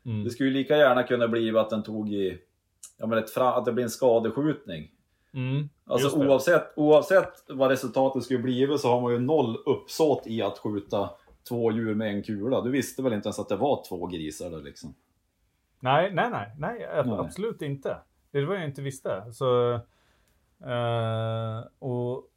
[0.06, 0.24] Mm.
[0.24, 2.38] Det skulle ju lika gärna kunna bli att den tog i,
[2.98, 4.92] ja men ett att det blir en skadeskjutning.
[5.34, 10.42] Mm, Alltså oavsett, oavsett vad resultatet skulle bli så har man ju noll uppsåt i
[10.42, 11.10] att skjuta
[11.50, 12.62] två djur med en kula.
[12.62, 14.96] Du visste väl inte ens att det var två grisar där liksom?
[15.80, 17.16] Nej, nej, nej, nej, Nej.
[17.20, 17.98] absolut inte.
[18.32, 19.34] Det var jag inte visste.
[19.34, 19.74] Så,
[20.66, 22.28] eh, och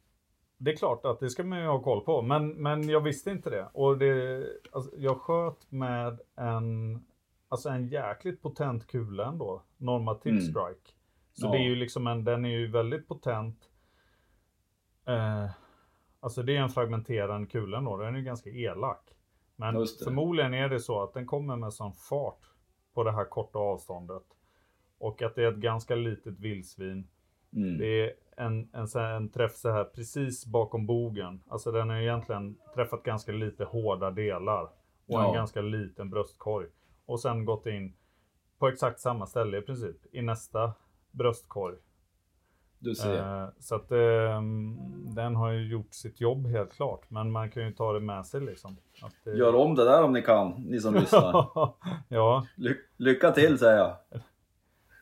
[0.57, 3.31] det är klart att det ska man ju ha koll på, men, men jag visste
[3.31, 3.67] inte det.
[3.73, 7.05] Och det, alltså, jag sköt med en,
[7.49, 10.41] alltså en jäkligt potent kula ändå, Norma Tip Mm.
[10.41, 10.91] Strike.
[11.37, 11.51] Så Ja.
[11.51, 13.69] det är ju liksom en, den är ju väldigt potent.
[15.07, 15.49] Eh,
[16.19, 19.11] alltså det är en fragmenterad kula då, den är ju ganska elak.
[19.55, 19.73] Men
[20.03, 22.39] förmodligen är det så att den kommer med sån fart
[22.93, 24.23] på det här korta avståndet.
[24.97, 27.07] Och att det är ett ganska litet vildsvin.
[27.53, 27.77] Mm.
[27.77, 31.43] Det är en, en, en träff så här precis bakom bogen.
[31.47, 34.63] Alltså den har egentligen träffat ganska lite hårda delar.
[35.07, 35.33] Och en Ja.
[35.33, 36.67] ganska liten bröstkorg.
[37.05, 37.95] Och sen gått in
[38.59, 39.95] på exakt samma ställe i princip.
[40.11, 40.73] I nästa
[41.17, 41.75] bröstkorg.
[42.79, 43.41] Du ser.
[43.43, 44.77] Eh, så att ehm,
[45.15, 47.09] den har ju gjort sitt jobb helt klart.
[47.09, 48.77] Men man kan ju ta det med sig liksom.
[49.23, 49.31] Det...
[49.37, 51.47] Gör om det där om ni kan, ni som lyssnar.
[52.09, 53.95] ja, Ly- lycka till säger jag.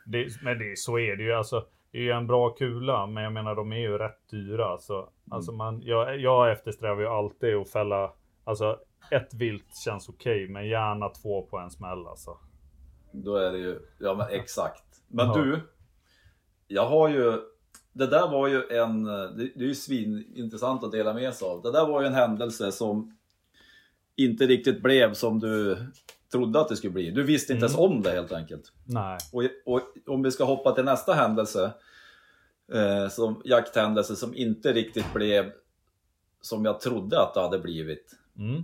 [0.05, 1.33] det, men det, så är det ju.
[1.33, 4.77] Alltså, det är ju en bra kula, men jag menar de är ju rätt dyra.
[4.77, 8.11] Så, alltså man, jag, jag eftersträvar ju alltid att fälla,
[8.43, 8.79] alltså
[9.11, 12.37] ett vilt känns okej, men gärna två på en smäll alltså.
[13.11, 14.83] Då är det ju, ja men exakt.
[15.07, 15.33] Men Ja.
[15.33, 15.59] du,
[16.67, 17.39] jag har ju,
[17.93, 21.61] det där var ju en, det, det är ju svinintressant att dela med sig av.
[21.61, 23.17] Det där var ju en händelse som
[24.15, 25.77] inte riktigt blev som du
[26.31, 27.11] trodde att det skulle bli.
[27.11, 28.71] Du visste inte ens om det helt enkelt.
[28.85, 29.17] Nej.
[29.31, 31.73] Och, och om vi ska hoppa till nästa händelse,
[32.73, 35.51] eh, som jakthändelse som inte riktigt blev
[36.41, 38.15] som jag trodde att det hade blivit.
[38.37, 38.63] Mm.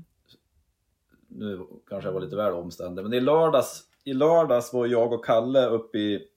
[1.28, 5.26] Nu kanske jag var lite väl omständig, men i lördags, i lördags var jag och
[5.26, 6.28] Kalle uppe i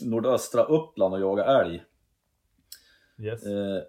[0.00, 1.84] nordöstra Uppland och jagade älg.
[3.18, 3.46] Yes.
[3.46, 3.82] Eh,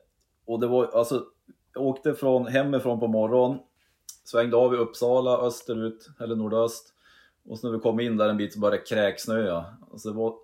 [0.45, 1.25] och det var alltså,
[1.73, 3.59] jag åkte från, hemifrån på morgonen,
[4.23, 6.93] svängde av i Uppsala österut, eller nordöst.
[7.45, 9.65] Och så när vi kom in där en bit så började det kräksnöa.
[9.91, 10.35] Alltså det var,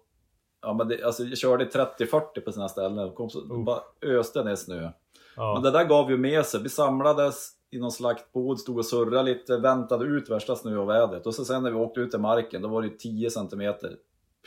[0.62, 4.44] ja men det, alltså jag körde 30-40 på sina ställen, kom så, det bara öste
[4.44, 4.82] ner snö.
[4.82, 4.92] Men
[5.36, 5.60] ja.
[5.64, 9.58] det där gav ju med sig, vi samlades i någon slaktbod, stod och surrade lite,
[9.58, 11.26] väntade ut värsta snöovädret.
[11.26, 13.98] Och så sen när vi åkte ut i marken, då var det ju 10 centimeter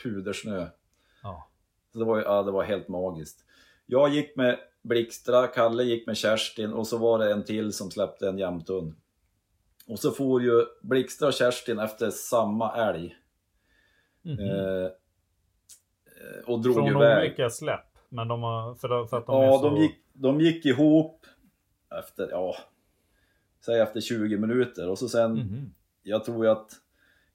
[0.03, 0.67] pudersnö.
[1.23, 1.47] Ja.
[1.93, 3.45] Så det var, ja, det var helt magiskt.
[3.85, 7.91] Jag gick med Blixtra, Kalle gick med Kerstin och så var det en till som
[7.91, 8.95] släppte en jämthund.
[9.87, 13.15] Och så for ju Blixtra och Kerstin efter samma älg.
[14.21, 14.39] Mhm.
[14.39, 14.89] Eh, eh,
[16.47, 17.17] och drog Från iväg.
[17.27, 17.85] olika släpp.
[18.09, 19.69] Men de har, för, för att de Ja, är så...
[19.69, 21.25] de, gick, de gick ihop
[21.99, 22.55] efter, ja,
[23.65, 25.73] säg efter 20 minuter och så sen, Mhm.
[26.03, 26.71] jag tror att,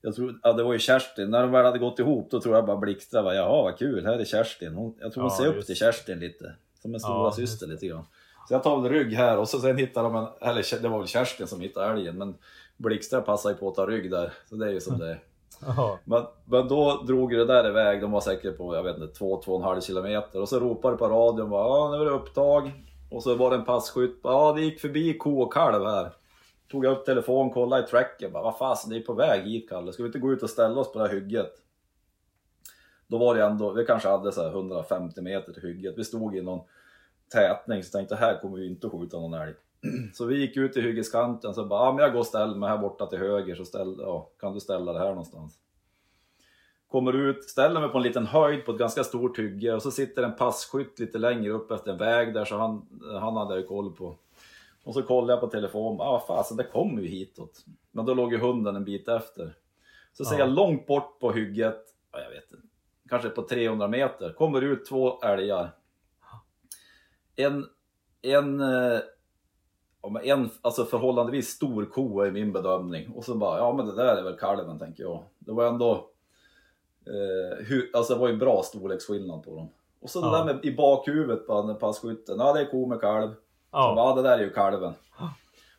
[0.03, 2.55] jag tror, ja det var ju Kerstin, när de väl hade gått ihop då tror
[2.55, 4.75] jag bara Blixtra var, jaha vad kul, här är Kerstin.
[4.75, 5.77] Hon, jag tror hon Ja, ser upp till.
[5.77, 8.05] Kerstin lite, som en stora Ja, syster lite grann.
[8.49, 10.99] Så jag tar väl rygg här och så sen hittar de en, eller det var
[10.99, 12.35] väl Kerstin som hittade älgen, men
[12.77, 15.21] Blixtra passar ju på att ta rygg där, så det är ju som det är.
[16.05, 19.81] Men, men då drog det där iväg, de var säkert på, jag vet inte, 2-2,5
[19.81, 20.41] kilometer.
[20.41, 22.73] Och så ropade på radion, ja nu är det upptag.
[23.11, 26.11] Och så var det en passkytt, ja det gick förbi ko och kalv här.
[26.71, 29.69] Tog jag upp telefonen, kollade i tracken, bara, vad fasen det är på väg hit
[29.69, 31.53] Kalle, ska vi inte gå ut och ställa oss på det här hygget?
[33.07, 35.99] Då var det ändå, vi kanske hade så här 150 meter till hygget.
[35.99, 36.61] Vi stod i någon
[37.33, 39.55] tätning så tänkte här kommer vi inte att skjuta någon älg.
[40.15, 42.69] Så vi gick ut till hyggeskanten så bara, ja men jag går och ställer mig
[42.69, 45.59] här borta till höger så ställ, ja, kan du ställa det här någonstans.
[46.89, 49.91] Kommer ut, ställer mig på en liten höjd på ett ganska stort hygge och så
[49.91, 52.87] sitter en passkytt lite längre upp efter en väg där så han,
[53.21, 54.17] han hade jag ju koll på.
[54.85, 57.65] Och så kollar jag på telefon, ah fasen det kommer ju hitåt.
[57.91, 59.55] Men då låg ju hunden en bit efter.
[60.13, 60.39] Så ser Ja.
[60.41, 62.67] jag långt bort på hygget, ja, jag vet inte,
[63.09, 65.71] kanske på 300 meter, kommer ut två älgar.
[67.37, 67.67] En,
[68.23, 69.01] en, eh,
[70.23, 73.13] en alltså förhållandevis stor ko i min bedömning.
[73.13, 75.25] Och så bara, ja men det där är väl kalven tänker jag.
[75.39, 76.11] Det var ändå,
[77.07, 79.69] eh, hu, alltså det var ju en bra storleksskillnad på dem.
[80.01, 80.39] Och så det Ja.
[80.45, 83.31] där med i bakhuvudet på passkytten, ja det är ko med kalv.
[83.73, 83.95] Ja.
[83.95, 84.95] Så, ja, det där är ju kalven.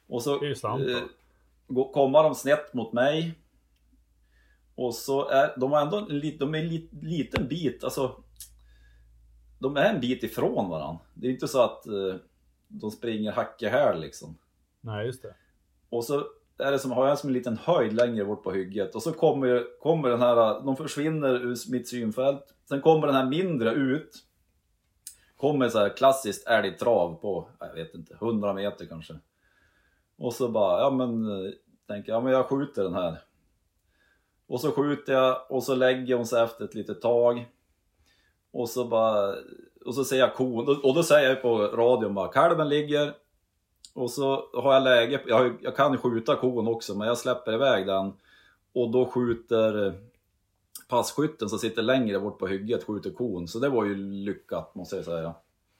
[0.08, 1.06] Och så eh,
[1.94, 3.34] kommer de snett mot mig.
[4.76, 8.24] Och så är de är ändå en, de är en lit, liten bit, alltså.
[9.60, 11.00] De är en bit ifrån varandra.
[11.14, 12.16] Det är inte så att eh,
[12.68, 14.38] de springer hack i häl liksom.
[14.82, 15.34] Nej, just det.
[15.90, 16.24] Och så
[16.58, 19.12] är det som, har jag som en liten höjd längre bort på hygget och så
[19.14, 22.56] kommer, kommer den här, de försvinner ur mitt synfält.
[22.70, 24.10] Sen kommer den här mindre ut.
[25.40, 29.14] Kommer så här klassiskt älgtrav på, jag vet inte, 100 meter kanske.
[30.18, 31.52] Och så bara, ja men, eh,
[31.88, 33.18] tänker jag, men jag skjuter den här.
[34.48, 37.46] Och så skjuter jag och så lägger hon sig efter ett litet tag.
[38.52, 39.36] Och så bara,
[39.86, 43.14] och så säger jag kon, och då säger jag på radion bara, kalven ligger.
[43.94, 47.88] Och så har jag läge, jag, jag kan skjuta kon också, men jag släpper iväg
[47.88, 48.14] den.
[48.74, 50.00] Och då skjuter
[50.90, 53.48] passkytten som sitter längre bort på hygget skjuter kon.
[53.48, 55.34] Så det var ju lyckat måste jag säga.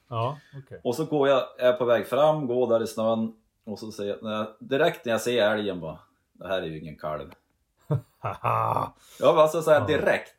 [0.08, 0.78] Ja, okay.
[0.84, 3.32] Och så går jag, är på väg fram, går där i snön.
[3.64, 5.98] Och så säger jag, när jag, direkt när jag ser älgen bara,
[6.32, 7.30] det här är ju ingen kalv.
[8.22, 10.36] ja, alltså så här direkt.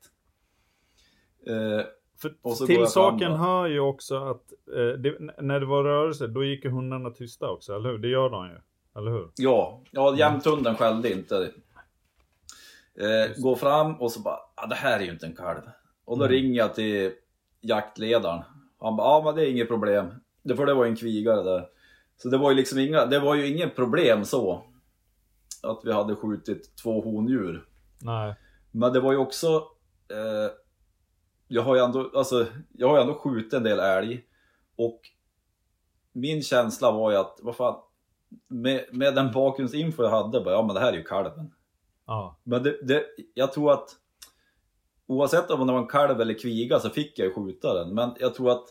[1.47, 1.85] Eh,
[2.21, 6.65] för till saken hör ju också att eh, det, när det var rörelse, då gick
[6.65, 7.97] ju hundarna tysta också, eller hur?
[7.97, 8.57] Det gör de ju,
[8.95, 9.29] eller hur?
[9.35, 11.51] Ja, ja jämthunden skällde inte.
[13.01, 15.61] Eh, går fram och så bara, ah, det här är ju inte en kalv.
[16.05, 16.35] Och då mm.
[16.35, 17.11] ringer jag till
[17.61, 18.43] jaktledaren.
[18.79, 20.13] Han bara, ja men det är inget problem.
[20.43, 21.67] Det, för det var ju en kvigare där.
[22.17, 24.63] Så det var ju liksom inga, det var ju inget problem så.
[25.63, 27.65] Att vi hade skjutit två hondjur.
[28.01, 28.35] Nej.
[28.71, 29.47] Men det var ju också,
[30.09, 30.51] eh,
[31.47, 34.25] jag har ju ändå, alltså, jag har ju ändå skjutit en del älg.
[34.75, 35.01] Och
[36.11, 37.75] min känsla var ju att, vad fan,
[38.47, 41.51] med, med den bakgrundsinfo jag hade, bara, ja men det här är ju kalven.
[42.05, 42.37] Ja.
[42.43, 43.89] Men det, det, jag tror att
[45.07, 47.95] oavsett om det var en kalv eller kviga så fick jag ju skjuta den.
[47.95, 48.65] Men jag tror att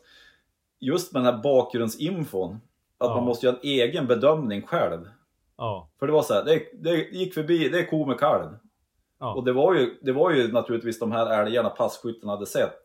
[0.79, 2.55] just med den här bakgrundsinfon,
[2.99, 3.15] att ja.
[3.15, 5.09] man måste göra en egen bedömning själv.
[5.57, 5.89] Ja.
[5.99, 8.57] För det var så här, det, det gick förbi, det är ko med kalv.
[9.19, 9.35] Ja.
[9.35, 12.83] Och det var, ju, det var ju naturligtvis de här älgarna passkytten hade sett.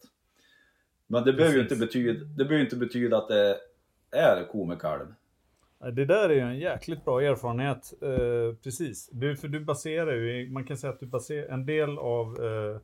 [1.08, 3.58] Men det behöver ju inte betyda, det behöver inte betyda att det
[4.12, 5.14] är ko med kalv.
[5.92, 7.94] Det där är ju en jäkligt bra erfarenhet.
[8.02, 9.10] Eh, precis.
[9.12, 12.82] Du, för du baserar ju, man kan säga att du baserar en del av eh,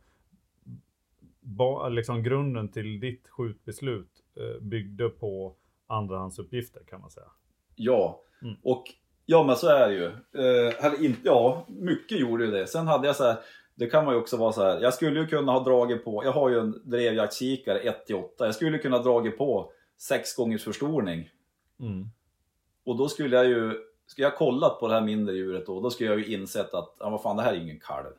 [1.40, 5.56] ba, liksom grunden till ditt skjutbeslut eh, byggde på
[5.88, 7.28] andrahandsuppgifter kan man säga.
[7.76, 8.56] Ja, mm.
[8.64, 8.84] och
[9.26, 10.06] ja men så är det ju.
[10.06, 12.68] Eh, eller inte, ja, mycket gjorde ju det.
[12.68, 13.38] Sen hade jag så här,
[13.76, 16.26] det kan man ju också vara så här, jag skulle ju kunna ha dragit på,
[16.26, 21.30] jag har ju en drevjaktskikare 1-8, jag skulle kunna ha dragit på 6 gångers förstoring.
[21.80, 22.10] Mm.
[22.84, 23.74] Och då skulle jag ju,
[24.08, 26.96] skulle jag kollat på det här mindre djuret då, då skulle jag ju insett att,
[27.00, 28.14] ja vad fan det här är ingen kalv.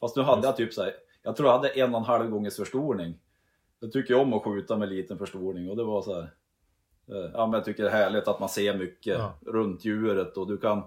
[0.00, 0.46] Fast nu hade Just.
[0.46, 0.92] jag typ så här,
[1.22, 3.18] jag tror jag hade en och en halv gångers förstoring.
[3.80, 6.30] Jag tycker om att skjuta med liten förstoring och det var så här,
[7.08, 9.34] eh, ja men jag tycker det är härligt att man ser mycket ja.
[9.46, 10.82] runt djuret och du kan,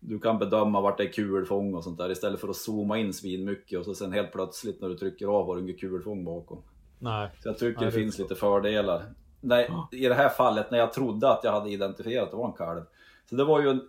[0.00, 3.12] du kan bedöma vart det är kulfång och sånt där istället för att zooma in
[3.12, 6.24] svin mycket och så sen helt plötsligt när du trycker av har du inget kulfång
[6.24, 6.62] bakom.
[6.98, 7.30] Nej.
[7.42, 9.04] Så jag tycker Nej, det, det finns lite fördelar
[9.44, 12.46] när, i det här fallet när jag trodde att jag hade identifierat att det var
[12.46, 12.82] en kalv.
[13.28, 13.82] Så det var ju en,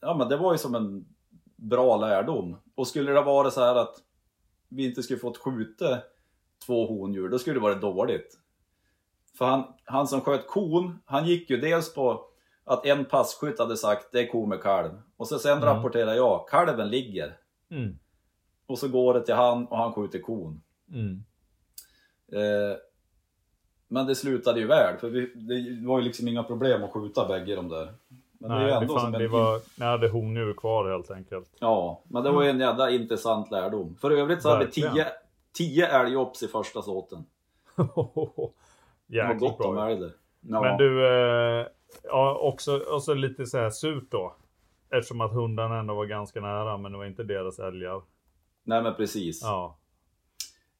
[0.00, 1.06] ja men det var ju som en
[1.56, 2.56] bra lärdom.
[2.74, 3.94] Och skulle det vara så här att
[4.68, 5.98] vi inte skulle fått skjuta
[6.66, 8.38] två hondjur, då skulle det varit dåligt.
[9.38, 12.24] För han, han som sköt kon, han gick ju dels på
[12.64, 14.90] att en passkytt hade sagt det är ko med kalv.
[15.16, 15.64] Och så sen mm.
[15.64, 17.38] rapporterar jag, kalven ligger.
[17.70, 17.98] Mm.
[18.66, 20.62] Och så går det till han och han skjuter kon.
[20.92, 21.24] Mm.
[22.32, 22.76] Eh,
[23.88, 27.28] men det slutade ju väl, för vi, det var ju liksom inga problem att skjuta
[27.28, 27.94] bägge de där.
[28.38, 31.48] Men Nej, det, är ändå det, fan, det var, ni hade hondjur kvar helt enkelt.
[31.60, 33.96] Ja, men det var ju en jävla intressant lärdom.
[34.00, 35.06] För övrigt så hade vi tio,
[35.52, 37.24] tio älgjops i första såten.
[39.06, 39.68] Jäkligt gott bra.
[39.68, 40.10] om älg
[40.40, 40.60] ja.
[40.60, 41.66] Men du, eh,
[42.02, 44.34] ja, också, också lite så här surt då.
[44.90, 48.02] Eftersom att hundarna ändå var ganska nära, men det var inte deras älgar.
[48.64, 49.42] Nej men precis.
[49.42, 49.78] Ja.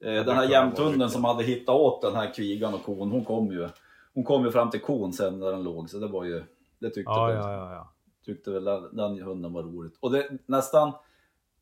[0.01, 3.53] Eh, den här jämthunden som hade hittat åt den här kvigan och kon, hon kom
[3.53, 3.69] ju,
[4.15, 6.45] hon kom ju fram till kon sen när den låg, så det var ju,
[6.79, 7.93] det tyckte ja, väl, ja, ja, ja.
[8.25, 9.97] tyckte väl den, den hunden var roligt.
[10.01, 10.93] Och det nästan,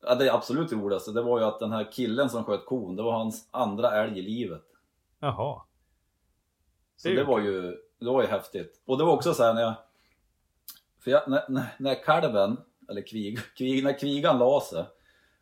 [0.01, 3.03] ja, det absolut roligaste, det var ju att den här killen som sköt kon, det
[3.03, 4.63] var hans andra älg i livet.
[5.19, 5.61] Jaha.
[6.97, 8.81] Så det, det var ju, det var ju häftigt.
[8.85, 9.73] Och det var också så här när jag,
[10.99, 12.57] för jag, när, när, när kalven,
[12.89, 14.85] eller kvig, kvig, när kvigan la sig,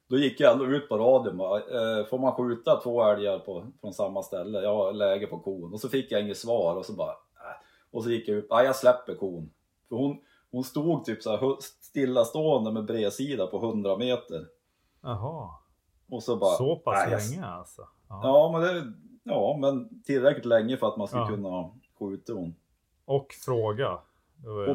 [0.08, 3.94] då gick jag ändå ut på radion eh, får man skjuta två älgar på, från
[3.94, 4.62] samma ställe?
[4.62, 5.74] Jag har läge på kon.
[5.74, 7.16] Och så fick jag inget svar och så bara, äh.
[7.92, 9.50] och så gick jag ut, nej jag släpper kon.
[9.90, 10.18] För hon,
[10.52, 14.48] hon stod typ så här stillastående med bredsida på 100 meter.
[15.02, 15.50] Jaha.
[16.10, 17.82] Och så bara, så pass länge alltså?
[18.10, 18.22] Ja.
[18.24, 18.94] ja, men det,
[19.24, 21.28] ja, men tillräckligt länge för att man ska ja.
[21.28, 22.56] kunna skjuta hon.
[23.06, 24.00] Och fråga.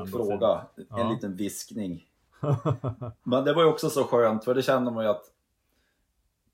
[0.03, 1.11] Och fråga, en Ja.
[1.11, 2.10] liten viskning.
[3.23, 5.25] Men det var ju också så skönt, för det kände man ju att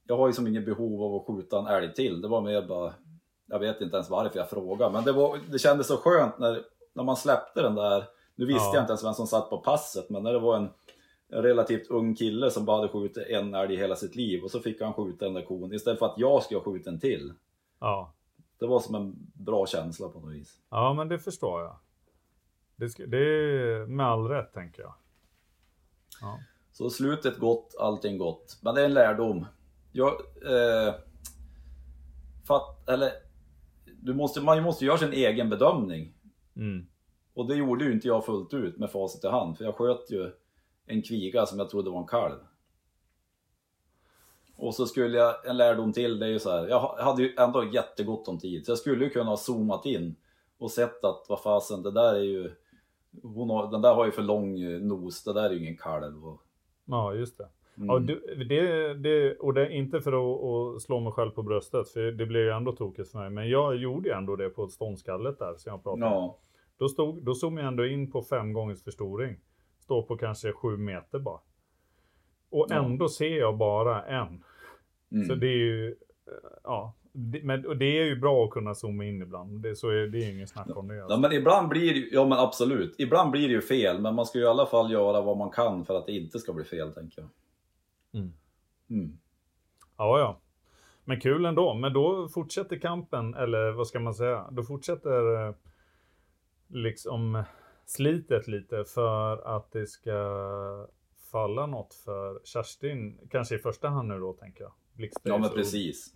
[0.06, 2.20] jag har ju som inget behov av att skjuta en älg till.
[2.20, 2.94] Det var mer bara,
[3.46, 6.62] jag vet inte ens varför jag frågade, men det, var, det kändes så skönt när,
[6.92, 8.04] när man släppte den där.
[8.34, 8.74] Nu visste Ja.
[8.74, 10.68] jag inte ens vem som satt på passet, men när det var en,
[11.28, 14.50] en relativt ung kille som bara hade skjutit en älg i hela sitt liv och
[14.50, 17.00] så fick han skjuta den där kon istället för att jag skulle ha skjutit en
[17.00, 17.32] till.
[17.80, 18.12] Ja.
[18.58, 20.60] Det var som en bra känsla på något vis.
[20.70, 21.76] ja, men det förstår jag.
[22.76, 24.94] Det, det är med all rätt tänker jag.
[26.20, 26.40] Ja.
[26.72, 28.58] Så slutet gott, allting gott.
[28.60, 29.46] Men det är en lärdom.
[29.92, 30.12] Jag,
[30.46, 30.94] eh,
[32.46, 33.10] fatt, eller,
[34.00, 36.14] du måste, man måste göra sin egen bedömning.
[36.56, 36.86] Mm.
[37.34, 39.58] Och det gjorde ju inte jag fullt ut med facit i hand.
[39.58, 40.32] För jag sköt ju
[40.86, 42.38] en kviga som jag trodde var en kalv.
[44.56, 46.68] Och så skulle jag, en lärdom till, det är ju så här.
[46.68, 48.66] Jag hade ju ändå jättegott om tid.
[48.66, 50.16] Så jag skulle ju kunna ha zoomat in
[50.58, 52.54] och sett att vad fasen, det där är ju...
[53.22, 55.76] Hon har, den där har ju för lång eh, nos, det där är ju ingen
[55.76, 56.26] kalv.
[56.28, 56.42] Och,
[56.84, 57.48] Ja, just det.
[57.76, 57.88] Mm.
[57.88, 59.36] Ja, du, det, det.
[59.36, 60.44] Och det är inte för att,
[60.76, 63.30] att slå mig själv på bröstet, för det blev ju ändå tokigt för mig.
[63.30, 66.12] Men jag gjorde ju ändå det på ståndskallet där som jag pratade om.
[66.12, 66.38] ja.
[66.78, 69.36] Då, stod, då zoomade jag ändå in på fem gångers förstoring.
[69.80, 71.40] Står på kanske sju meter bara.
[72.50, 72.74] Och Ja.
[72.74, 74.44] ändå ser jag bara en.
[75.12, 75.24] Mm.
[75.28, 75.94] Så det är ju, eh,
[76.64, 76.94] ja.
[77.42, 79.60] Men, och det är ju bra att kunna zooma in ibland.
[79.62, 80.94] Det, så är, det är inget snack om det.
[80.96, 81.18] Ja Alltså.
[81.18, 84.38] men ibland blir det ja men absolut, ibland blir det ju fel men man ska
[84.38, 86.92] ju i alla fall göra vad man kan för att det inte ska bli fel
[86.92, 87.28] tänker jag.
[88.22, 88.32] Mm.
[88.90, 89.18] Mm.
[89.96, 90.40] Ja, ja.
[91.04, 91.74] Men kul ändå.
[91.74, 94.48] Men då fortsätter kampen, eller vad ska man säga?
[94.50, 95.54] Då fortsätter eh,
[96.68, 97.42] liksom
[97.86, 100.12] slitet lite för att det ska
[101.32, 103.18] falla något för Kerstin.
[103.30, 104.72] Kanske i första hand nu då, tänker jag.
[105.22, 106.14] Ja men och- precis.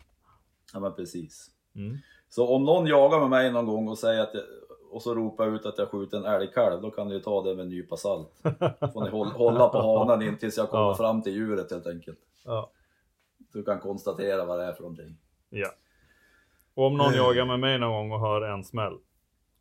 [0.75, 1.51] Ja men precis.
[1.75, 1.97] Mm.
[2.29, 4.43] Så om någon jagar med mig någon gång och säger att jag,
[4.93, 7.43] och så ropar jag ut att jag skjuter en älgkalv, då kan ni ju ta
[7.43, 8.29] det med en nypa salt.
[8.93, 10.95] Får ni hålla, hålla på hanen in tills jag kommer Ja.
[10.95, 12.19] fram till djuret helt enkelt.
[12.45, 12.71] Ja.
[13.53, 15.17] Du kan konstatera vad det är för någonting.
[15.51, 15.69] ja.
[16.75, 18.99] Och om någon jagar med mig någon gång och hör en smäll,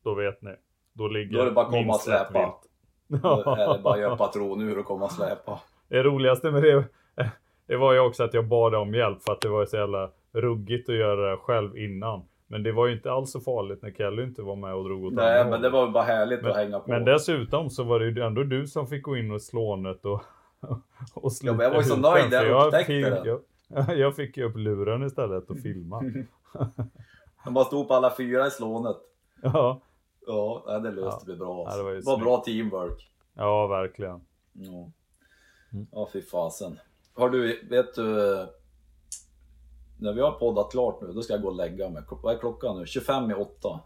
[0.03, 0.55] då vet ni.
[0.93, 2.39] Då ligger Då är det bara att komma och släpa.
[2.39, 2.70] vilt.
[3.24, 5.60] Då är det bara att göra patronur och komma och släpa.
[5.88, 6.84] Det roligaste med det,
[7.68, 10.12] det var ju också att jag bad om hjälp för att det var så jävla
[10.32, 12.22] ruggigt att göra det själv innan.
[12.48, 15.06] Men det var ju inte alls så farligt när Kelly inte var med och drog
[15.06, 16.90] åt Nej men det var bara härligt att hänga på.
[16.92, 20.06] Men dessutom så var det ju ändå du som fick gå in och slå nöt
[20.06, 20.22] och,
[21.16, 23.40] och Ja, men jag var ju så nöjd när jag upptäckte fick- det.
[23.70, 26.02] Jag, jag fick ju upp luren istället och filma.
[27.46, 28.98] De bara stod på alla fyra i slånet.
[29.42, 29.82] ja,
[30.28, 31.34] Ja, det löste Ja.
[31.34, 31.48] vi bra.
[31.48, 31.78] Ja, Alltså.
[31.78, 33.12] det var det var bra teamwork.
[33.34, 34.22] ja, verkligen.
[34.54, 34.90] Ja,
[35.74, 35.88] Mm.
[35.92, 36.80] ja fy fasen.
[37.16, 38.36] Har du, vet du,
[40.00, 42.04] när vi har poddat klart nu, då ska jag gå och lägga mig.
[42.10, 42.86] Vad är klockan nu?
[42.86, 43.80] 25 i 8.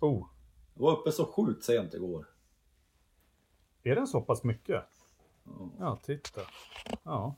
[0.00, 0.26] Oh,
[0.74, 2.26] Jag var uppe så sjukt sent igår.
[3.82, 4.84] är den så pass mycket?
[5.78, 6.40] Ja, titta.
[7.02, 7.34] Ja.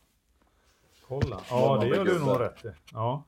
[1.09, 1.41] Kolla.
[1.51, 2.69] Ja, det gör du nog rätt i.
[2.93, 3.25] Ja.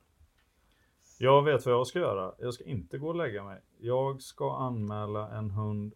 [1.17, 2.33] Jag vet vad jag ska göra.
[2.39, 3.61] Jag ska inte gå och lägga mig.
[3.77, 5.93] Jag ska anmäla en hund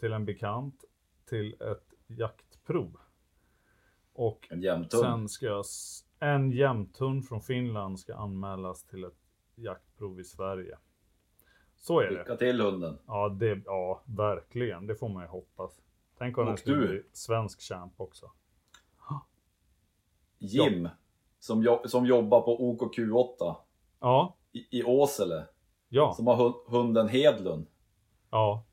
[0.00, 0.84] till en bekant
[1.28, 2.96] till ett jaktprov.
[4.12, 4.48] Och
[4.90, 5.64] sen ska jag...
[6.24, 9.18] En jämthund från Finland ska anmälas till ett
[9.54, 10.78] jaktprov i Sverige.
[11.76, 12.18] Så är det.
[12.18, 12.98] Lycka till hunden.
[13.06, 14.86] Ja, det, ja, verkligen.
[14.86, 15.80] Det får man ju hoppas.
[16.18, 18.30] Tänk om den skulle bli svensk champ också.
[20.38, 20.88] Jim,
[21.38, 23.56] som, jo, som jobbar på OKQ8
[24.00, 25.44] Ja, i, i Åsele.
[25.88, 27.66] ja, Som har hu- hunden Hedlund.
[28.30, 28.64] ja.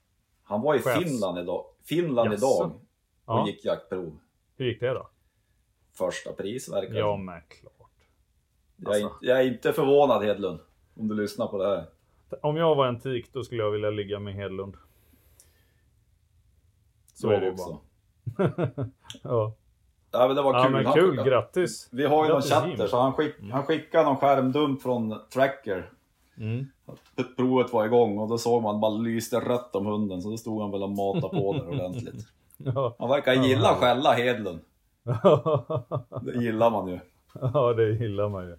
[0.43, 1.04] Han var i Chefs.
[1.04, 2.82] Finland idag, Finland idag och
[3.26, 3.47] ja.
[3.47, 4.18] gick jaktprov.
[4.56, 5.10] Hur gick det då?
[5.94, 7.74] Första pris verkar Ja, men klart.
[8.78, 9.08] jag, är, alltså.
[9.16, 10.60] inte- jag är inte förvånad Hedlund.
[11.00, 11.86] Om du lyssnar på det här.
[12.42, 14.76] Om jag var en tik, då skulle jag vilja ligga med Hedlund.
[17.14, 17.78] Så är det ju också.
[18.26, 18.52] bara.
[19.24, 19.54] ja.
[20.12, 20.72] Ja, men det var ja, kul.
[20.72, 21.24] men Han- kul.
[21.24, 21.89] Grattis.
[21.92, 22.88] Vi har ju någon Grattis, chatter Jim.
[22.88, 25.89] så han, skick, han skickade någon skärmdump från Tracker.
[26.38, 26.66] Mm.
[27.38, 30.62] Provet var igång och då såg man bara lyste rött om hunden så då stod
[30.62, 32.28] han väl och matade på där ordentligt.
[32.58, 32.96] Ja.
[33.00, 34.60] Han verkar gilla att skälla Hedlund.
[36.22, 36.99] Det gillar man ju.
[37.54, 38.58] ja, det gillar man ju.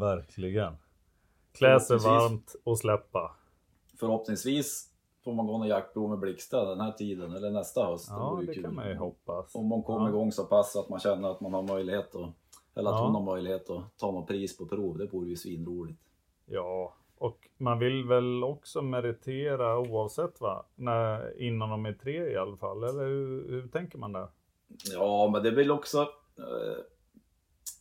[0.00, 0.72] Verkligen.
[1.52, 3.36] Klä sig varmt och släppa.
[4.00, 4.88] Förhoppningsvis
[5.24, 8.06] får man gå någon jaktprov med Blixta den här tiden eller nästa höst.
[8.10, 8.64] Ja, ju det kul.
[8.64, 9.54] kan man ju hoppas.
[9.54, 10.08] Om man kommer Ja.
[10.08, 12.30] igång så pass att man känner att man har möjlighet att,
[12.74, 13.04] eller att Ja.
[13.04, 14.98] hon har möjlighet att ta något pris på prov.
[14.98, 16.00] Det vore ju svinroligt.
[16.46, 20.64] Ja, och man vill väl också meritera oavsett va?
[20.74, 24.28] När, innan de är tre i alla fall, eller hur, hur tänker man där?
[24.92, 26.00] Ja, men det är väl också
[26.38, 26.84] eh,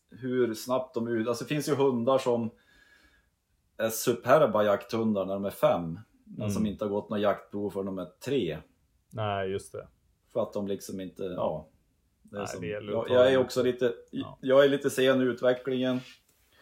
[0.09, 1.27] hur snabbt de ut...
[1.27, 2.49] Alltså det finns ju hundar som
[3.77, 5.99] är superba jakthundar när de är fem.
[6.25, 6.49] Men Mm.
[6.51, 8.57] som inte har gått något jaktprov för de är tre.
[9.09, 9.87] Nej, just det.
[10.33, 11.67] För att de liksom inte, ja.
[12.23, 14.37] Det är Nej, som, det att jag, jag är också lite, Ja.
[14.41, 15.99] jag är lite sen i utvecklingen.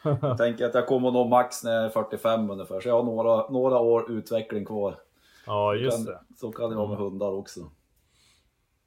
[0.22, 3.04] Jag tänker att jag kommer nå max när jag är 45 ungefär, så jag har
[3.04, 5.00] några, några år utveckling kvar.
[5.46, 6.12] Ja, just kan, det.
[6.12, 6.26] Mm.
[6.38, 7.72] Så kan det vara med hundar också.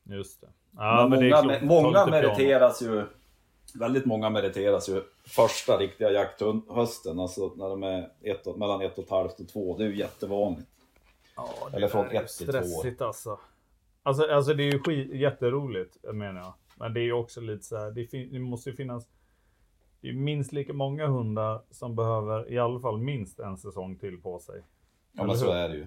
[0.05, 0.49] Just det.
[0.77, 1.59] Ja, men det är många.
[1.59, 3.07] Ta många meriteras ju,
[3.75, 8.99] väldigt många meriteras ju första riktiga jakthösten, alltså när de är ett, och- mellan ett
[8.99, 9.79] och ett halvt och två.
[9.79, 10.71] Det är ju jättevanligt.
[11.37, 12.63] Ja, det Eller från ett till två år.
[12.63, 13.39] Stressigt alltså.
[14.03, 14.27] alltså.
[14.27, 16.55] Alltså det är ju skit, jätteroligt menar jag.
[16.77, 19.07] Men det är ju också lite så här, det, det måste ju finnas
[20.03, 24.23] det är minst lika många hundar som behöver i alla fall minst en säsong till
[24.23, 24.63] på sig.
[25.13, 25.87] Ja men så är det ju.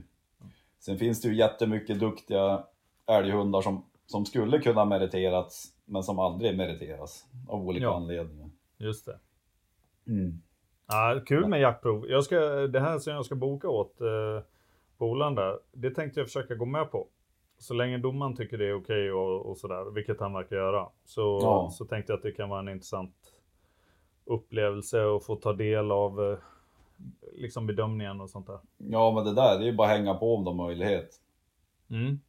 [0.80, 2.64] Sen finns det ju jättemycket duktiga
[3.06, 7.26] älghundar som, som skulle kunna meriterats, men som aldrig meriteras.
[7.48, 7.96] Av olika Ja.
[7.96, 8.50] anledningar.
[8.78, 9.20] Just det.
[10.08, 10.42] Mm.
[10.88, 12.06] Ja, kul med jaktprov.
[12.10, 14.44] Jag ska, det här som jag ska boka åt eh,
[14.98, 17.08] polaren där, det tänkte jag försöka gå med på.
[17.58, 21.40] Så länge domaren tycker det är okej och, och sådär, vilket han verkar göra, så,
[21.42, 21.70] Ja.
[21.74, 23.16] så tänkte jag att det kan vara en intressant
[24.26, 26.38] upplevelse att få ta del av eh,
[27.34, 28.60] liksom bedömningen och sånt där.
[28.78, 31.10] Ja men det där, det är ju bara att hänga på om de har möjlighet.
[31.90, 32.20] Mm.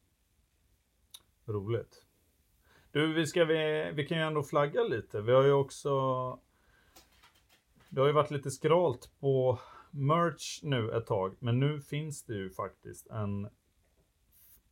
[1.46, 2.06] Roligt.
[2.90, 5.20] Du, vi, ska, vi, vi kan ju ändå flagga lite.
[5.20, 5.90] Vi har ju också...
[7.88, 9.58] Det har ju varit lite skralt på
[9.90, 13.48] merch nu ett tag, men nu finns det ju faktiskt en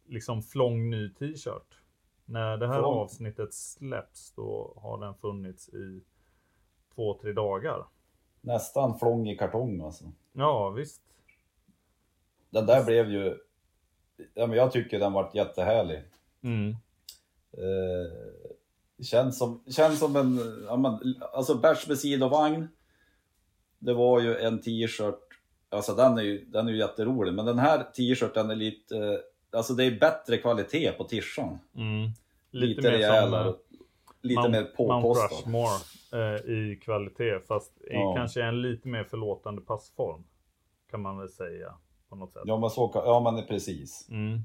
[0.06, 1.80] liksom flång ny t-shirt.
[2.24, 2.94] När det här Flång?
[2.98, 6.02] avsnittet släpps, då har den funnits i
[6.94, 7.86] två, tre dagar.
[8.40, 10.04] Nästan flång i kartong alltså.
[10.32, 11.02] Ja, visst.
[12.50, 13.38] Den där blev ju,
[14.34, 16.02] ja men jag tycker den vart jättehärlig.
[16.44, 16.70] Mm.
[17.52, 22.68] Eh, känns, som, känns som en, ja, men, alltså bärs med sidovagn.
[23.78, 25.20] Det var ju en t-shirt,
[25.68, 29.18] alltså den är ju, den är ju jätterolig, men den här t-shirten är lite, eh,
[29.58, 31.58] alltså det är bättre kvalitet på t-shirten.
[31.76, 32.10] Mm.
[32.50, 33.54] Lite, mer som, rejälare, eh,
[34.22, 35.30] lite Mount- mer Mount påkostad.
[35.38, 35.78] Rushmore
[36.12, 38.14] eh, i kvalitet fast i Ja.
[38.16, 40.24] kanske en lite mer förlåtande passform.
[40.90, 41.74] Kan man väl säga
[42.08, 42.42] på något sätt.
[42.46, 44.06] Ja men så ja men precis.
[44.10, 44.40] Mm.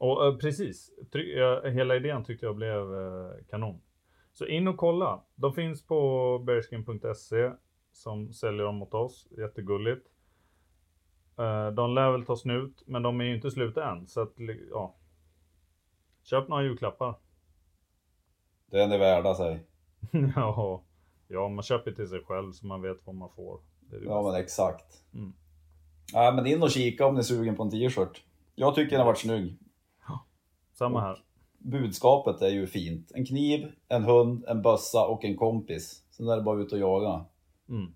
[0.00, 0.90] Och eh, precis,
[1.36, 3.80] ja, hela idén tyckte jag blev eh, kanon.
[4.32, 5.22] Så in och kolla.
[5.34, 7.50] De finns på bearskin.se
[7.92, 9.28] som säljer dem åt oss.
[9.38, 10.06] Jättegulligt.
[11.38, 14.06] Eh, de lär väl ta slut, men de är ju inte slut än.
[14.06, 14.32] Så att,
[14.70, 14.94] ja.
[16.22, 17.14] Köp några julklappar.
[18.66, 19.66] Den är värda sig.
[20.36, 20.82] ja,
[21.28, 23.60] ja, man köper till sig själv så man vet vad man får.
[23.80, 24.32] Det det Ja bästa.
[24.32, 25.02] men exakt.
[25.14, 25.32] Mm.
[26.12, 28.24] Ja men in och kika om ni är sugen på en t-shirt.
[28.54, 29.58] Jag tycker den har varit snygg.
[30.80, 31.22] Samma här.
[31.58, 33.12] Budskapet är ju fint.
[33.14, 36.04] En kniv, en hund, en bössa och en kompis.
[36.10, 37.24] Sen är det bara ut och jaga.
[37.68, 37.94] Mm.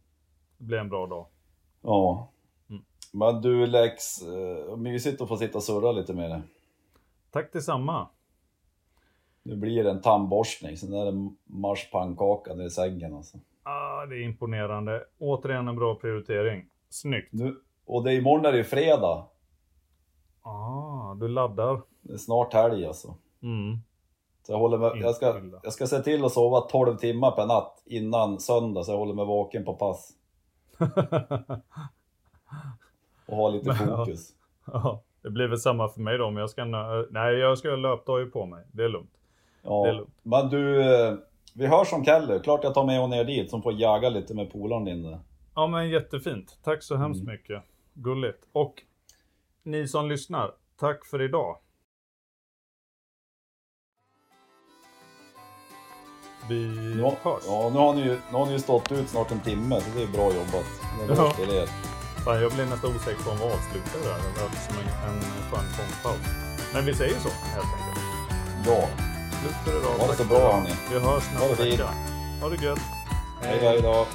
[0.59, 1.27] Det blir en bra dag.
[1.83, 2.29] Ja.
[2.71, 2.83] Mm.
[3.13, 4.03] Men du Lex,
[4.77, 6.43] mysigt att få sitta och surra lite med dig.
[7.31, 8.09] Tack detsamma.
[9.43, 13.39] Nu blir det en tandborstning, sen är det marschpannkaka ner i sängen alltså.
[13.63, 15.05] Ah, det är imponerande.
[15.19, 16.67] Återigen en bra prioritering.
[16.89, 17.33] Snyggt.
[17.33, 19.27] Nu, och det är imorgon är det ju fredag.
[20.43, 21.83] Ah, du laddar.
[22.05, 23.15] Det är snart helg alltså.
[23.43, 23.79] Mm.
[24.47, 27.47] Så jag, håller med, jag, ska, jag ska se till att sova 12 timmar per
[27.47, 30.11] natt innan söndag så jag håller mig vaken på pass.
[33.27, 33.97] Och har lite Men, ja.
[33.97, 34.33] fokus.
[34.67, 36.31] ja, det blir väl samma för mig då.
[36.31, 36.65] Men jag ska,
[37.11, 38.65] nej, jag ska ha löpdojor på mig.
[38.73, 39.11] Det är lugnt.
[39.63, 39.93] Det är Ja.
[39.93, 40.15] lugnt.
[40.23, 41.15] Men du, eh,
[41.55, 42.39] vi hörs om Keller.
[42.39, 45.19] Klart jag tar med hon ner dit som får jaga lite med polaren där.
[45.55, 46.59] Ja, men jättefint.
[46.63, 47.33] Tack så hemskt Mm.
[47.35, 47.63] mycket.
[47.95, 48.49] Gulligt.
[48.53, 48.75] Och
[49.63, 51.57] ni som lyssnar, tack för idag.
[56.49, 56.61] Vi
[57.01, 57.43] Ja, hörs.
[57.47, 59.87] ja nu, har ni ju, nu har ni ju stått ut snart en timme, så
[59.97, 60.65] det är bra jobbat.
[61.09, 61.31] Det är Ja.
[61.33, 61.69] till er.
[62.25, 64.21] Fan, jag blir nästan osäker på om vi avslutar det här.
[64.67, 65.21] Som en, en
[65.51, 66.21] skön konstpaus.
[66.75, 68.05] Men vi säger så helt enkelt.
[68.67, 68.89] Ja,
[69.41, 69.99] Slut för idag.
[69.99, 70.71] Ha det så bra, hörni.
[70.93, 71.89] Vi hörs nästa vecka.
[72.41, 72.79] Ha det gött.
[73.43, 74.07] hej då, hej då.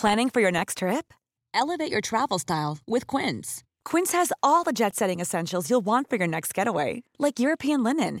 [0.00, 1.12] Planning for your next trip?
[1.54, 3.62] Elevate your travel style with Quince.
[3.84, 7.82] Quince has all the jet setting essentials you'll want for your next getaway, like European
[7.82, 8.20] linen,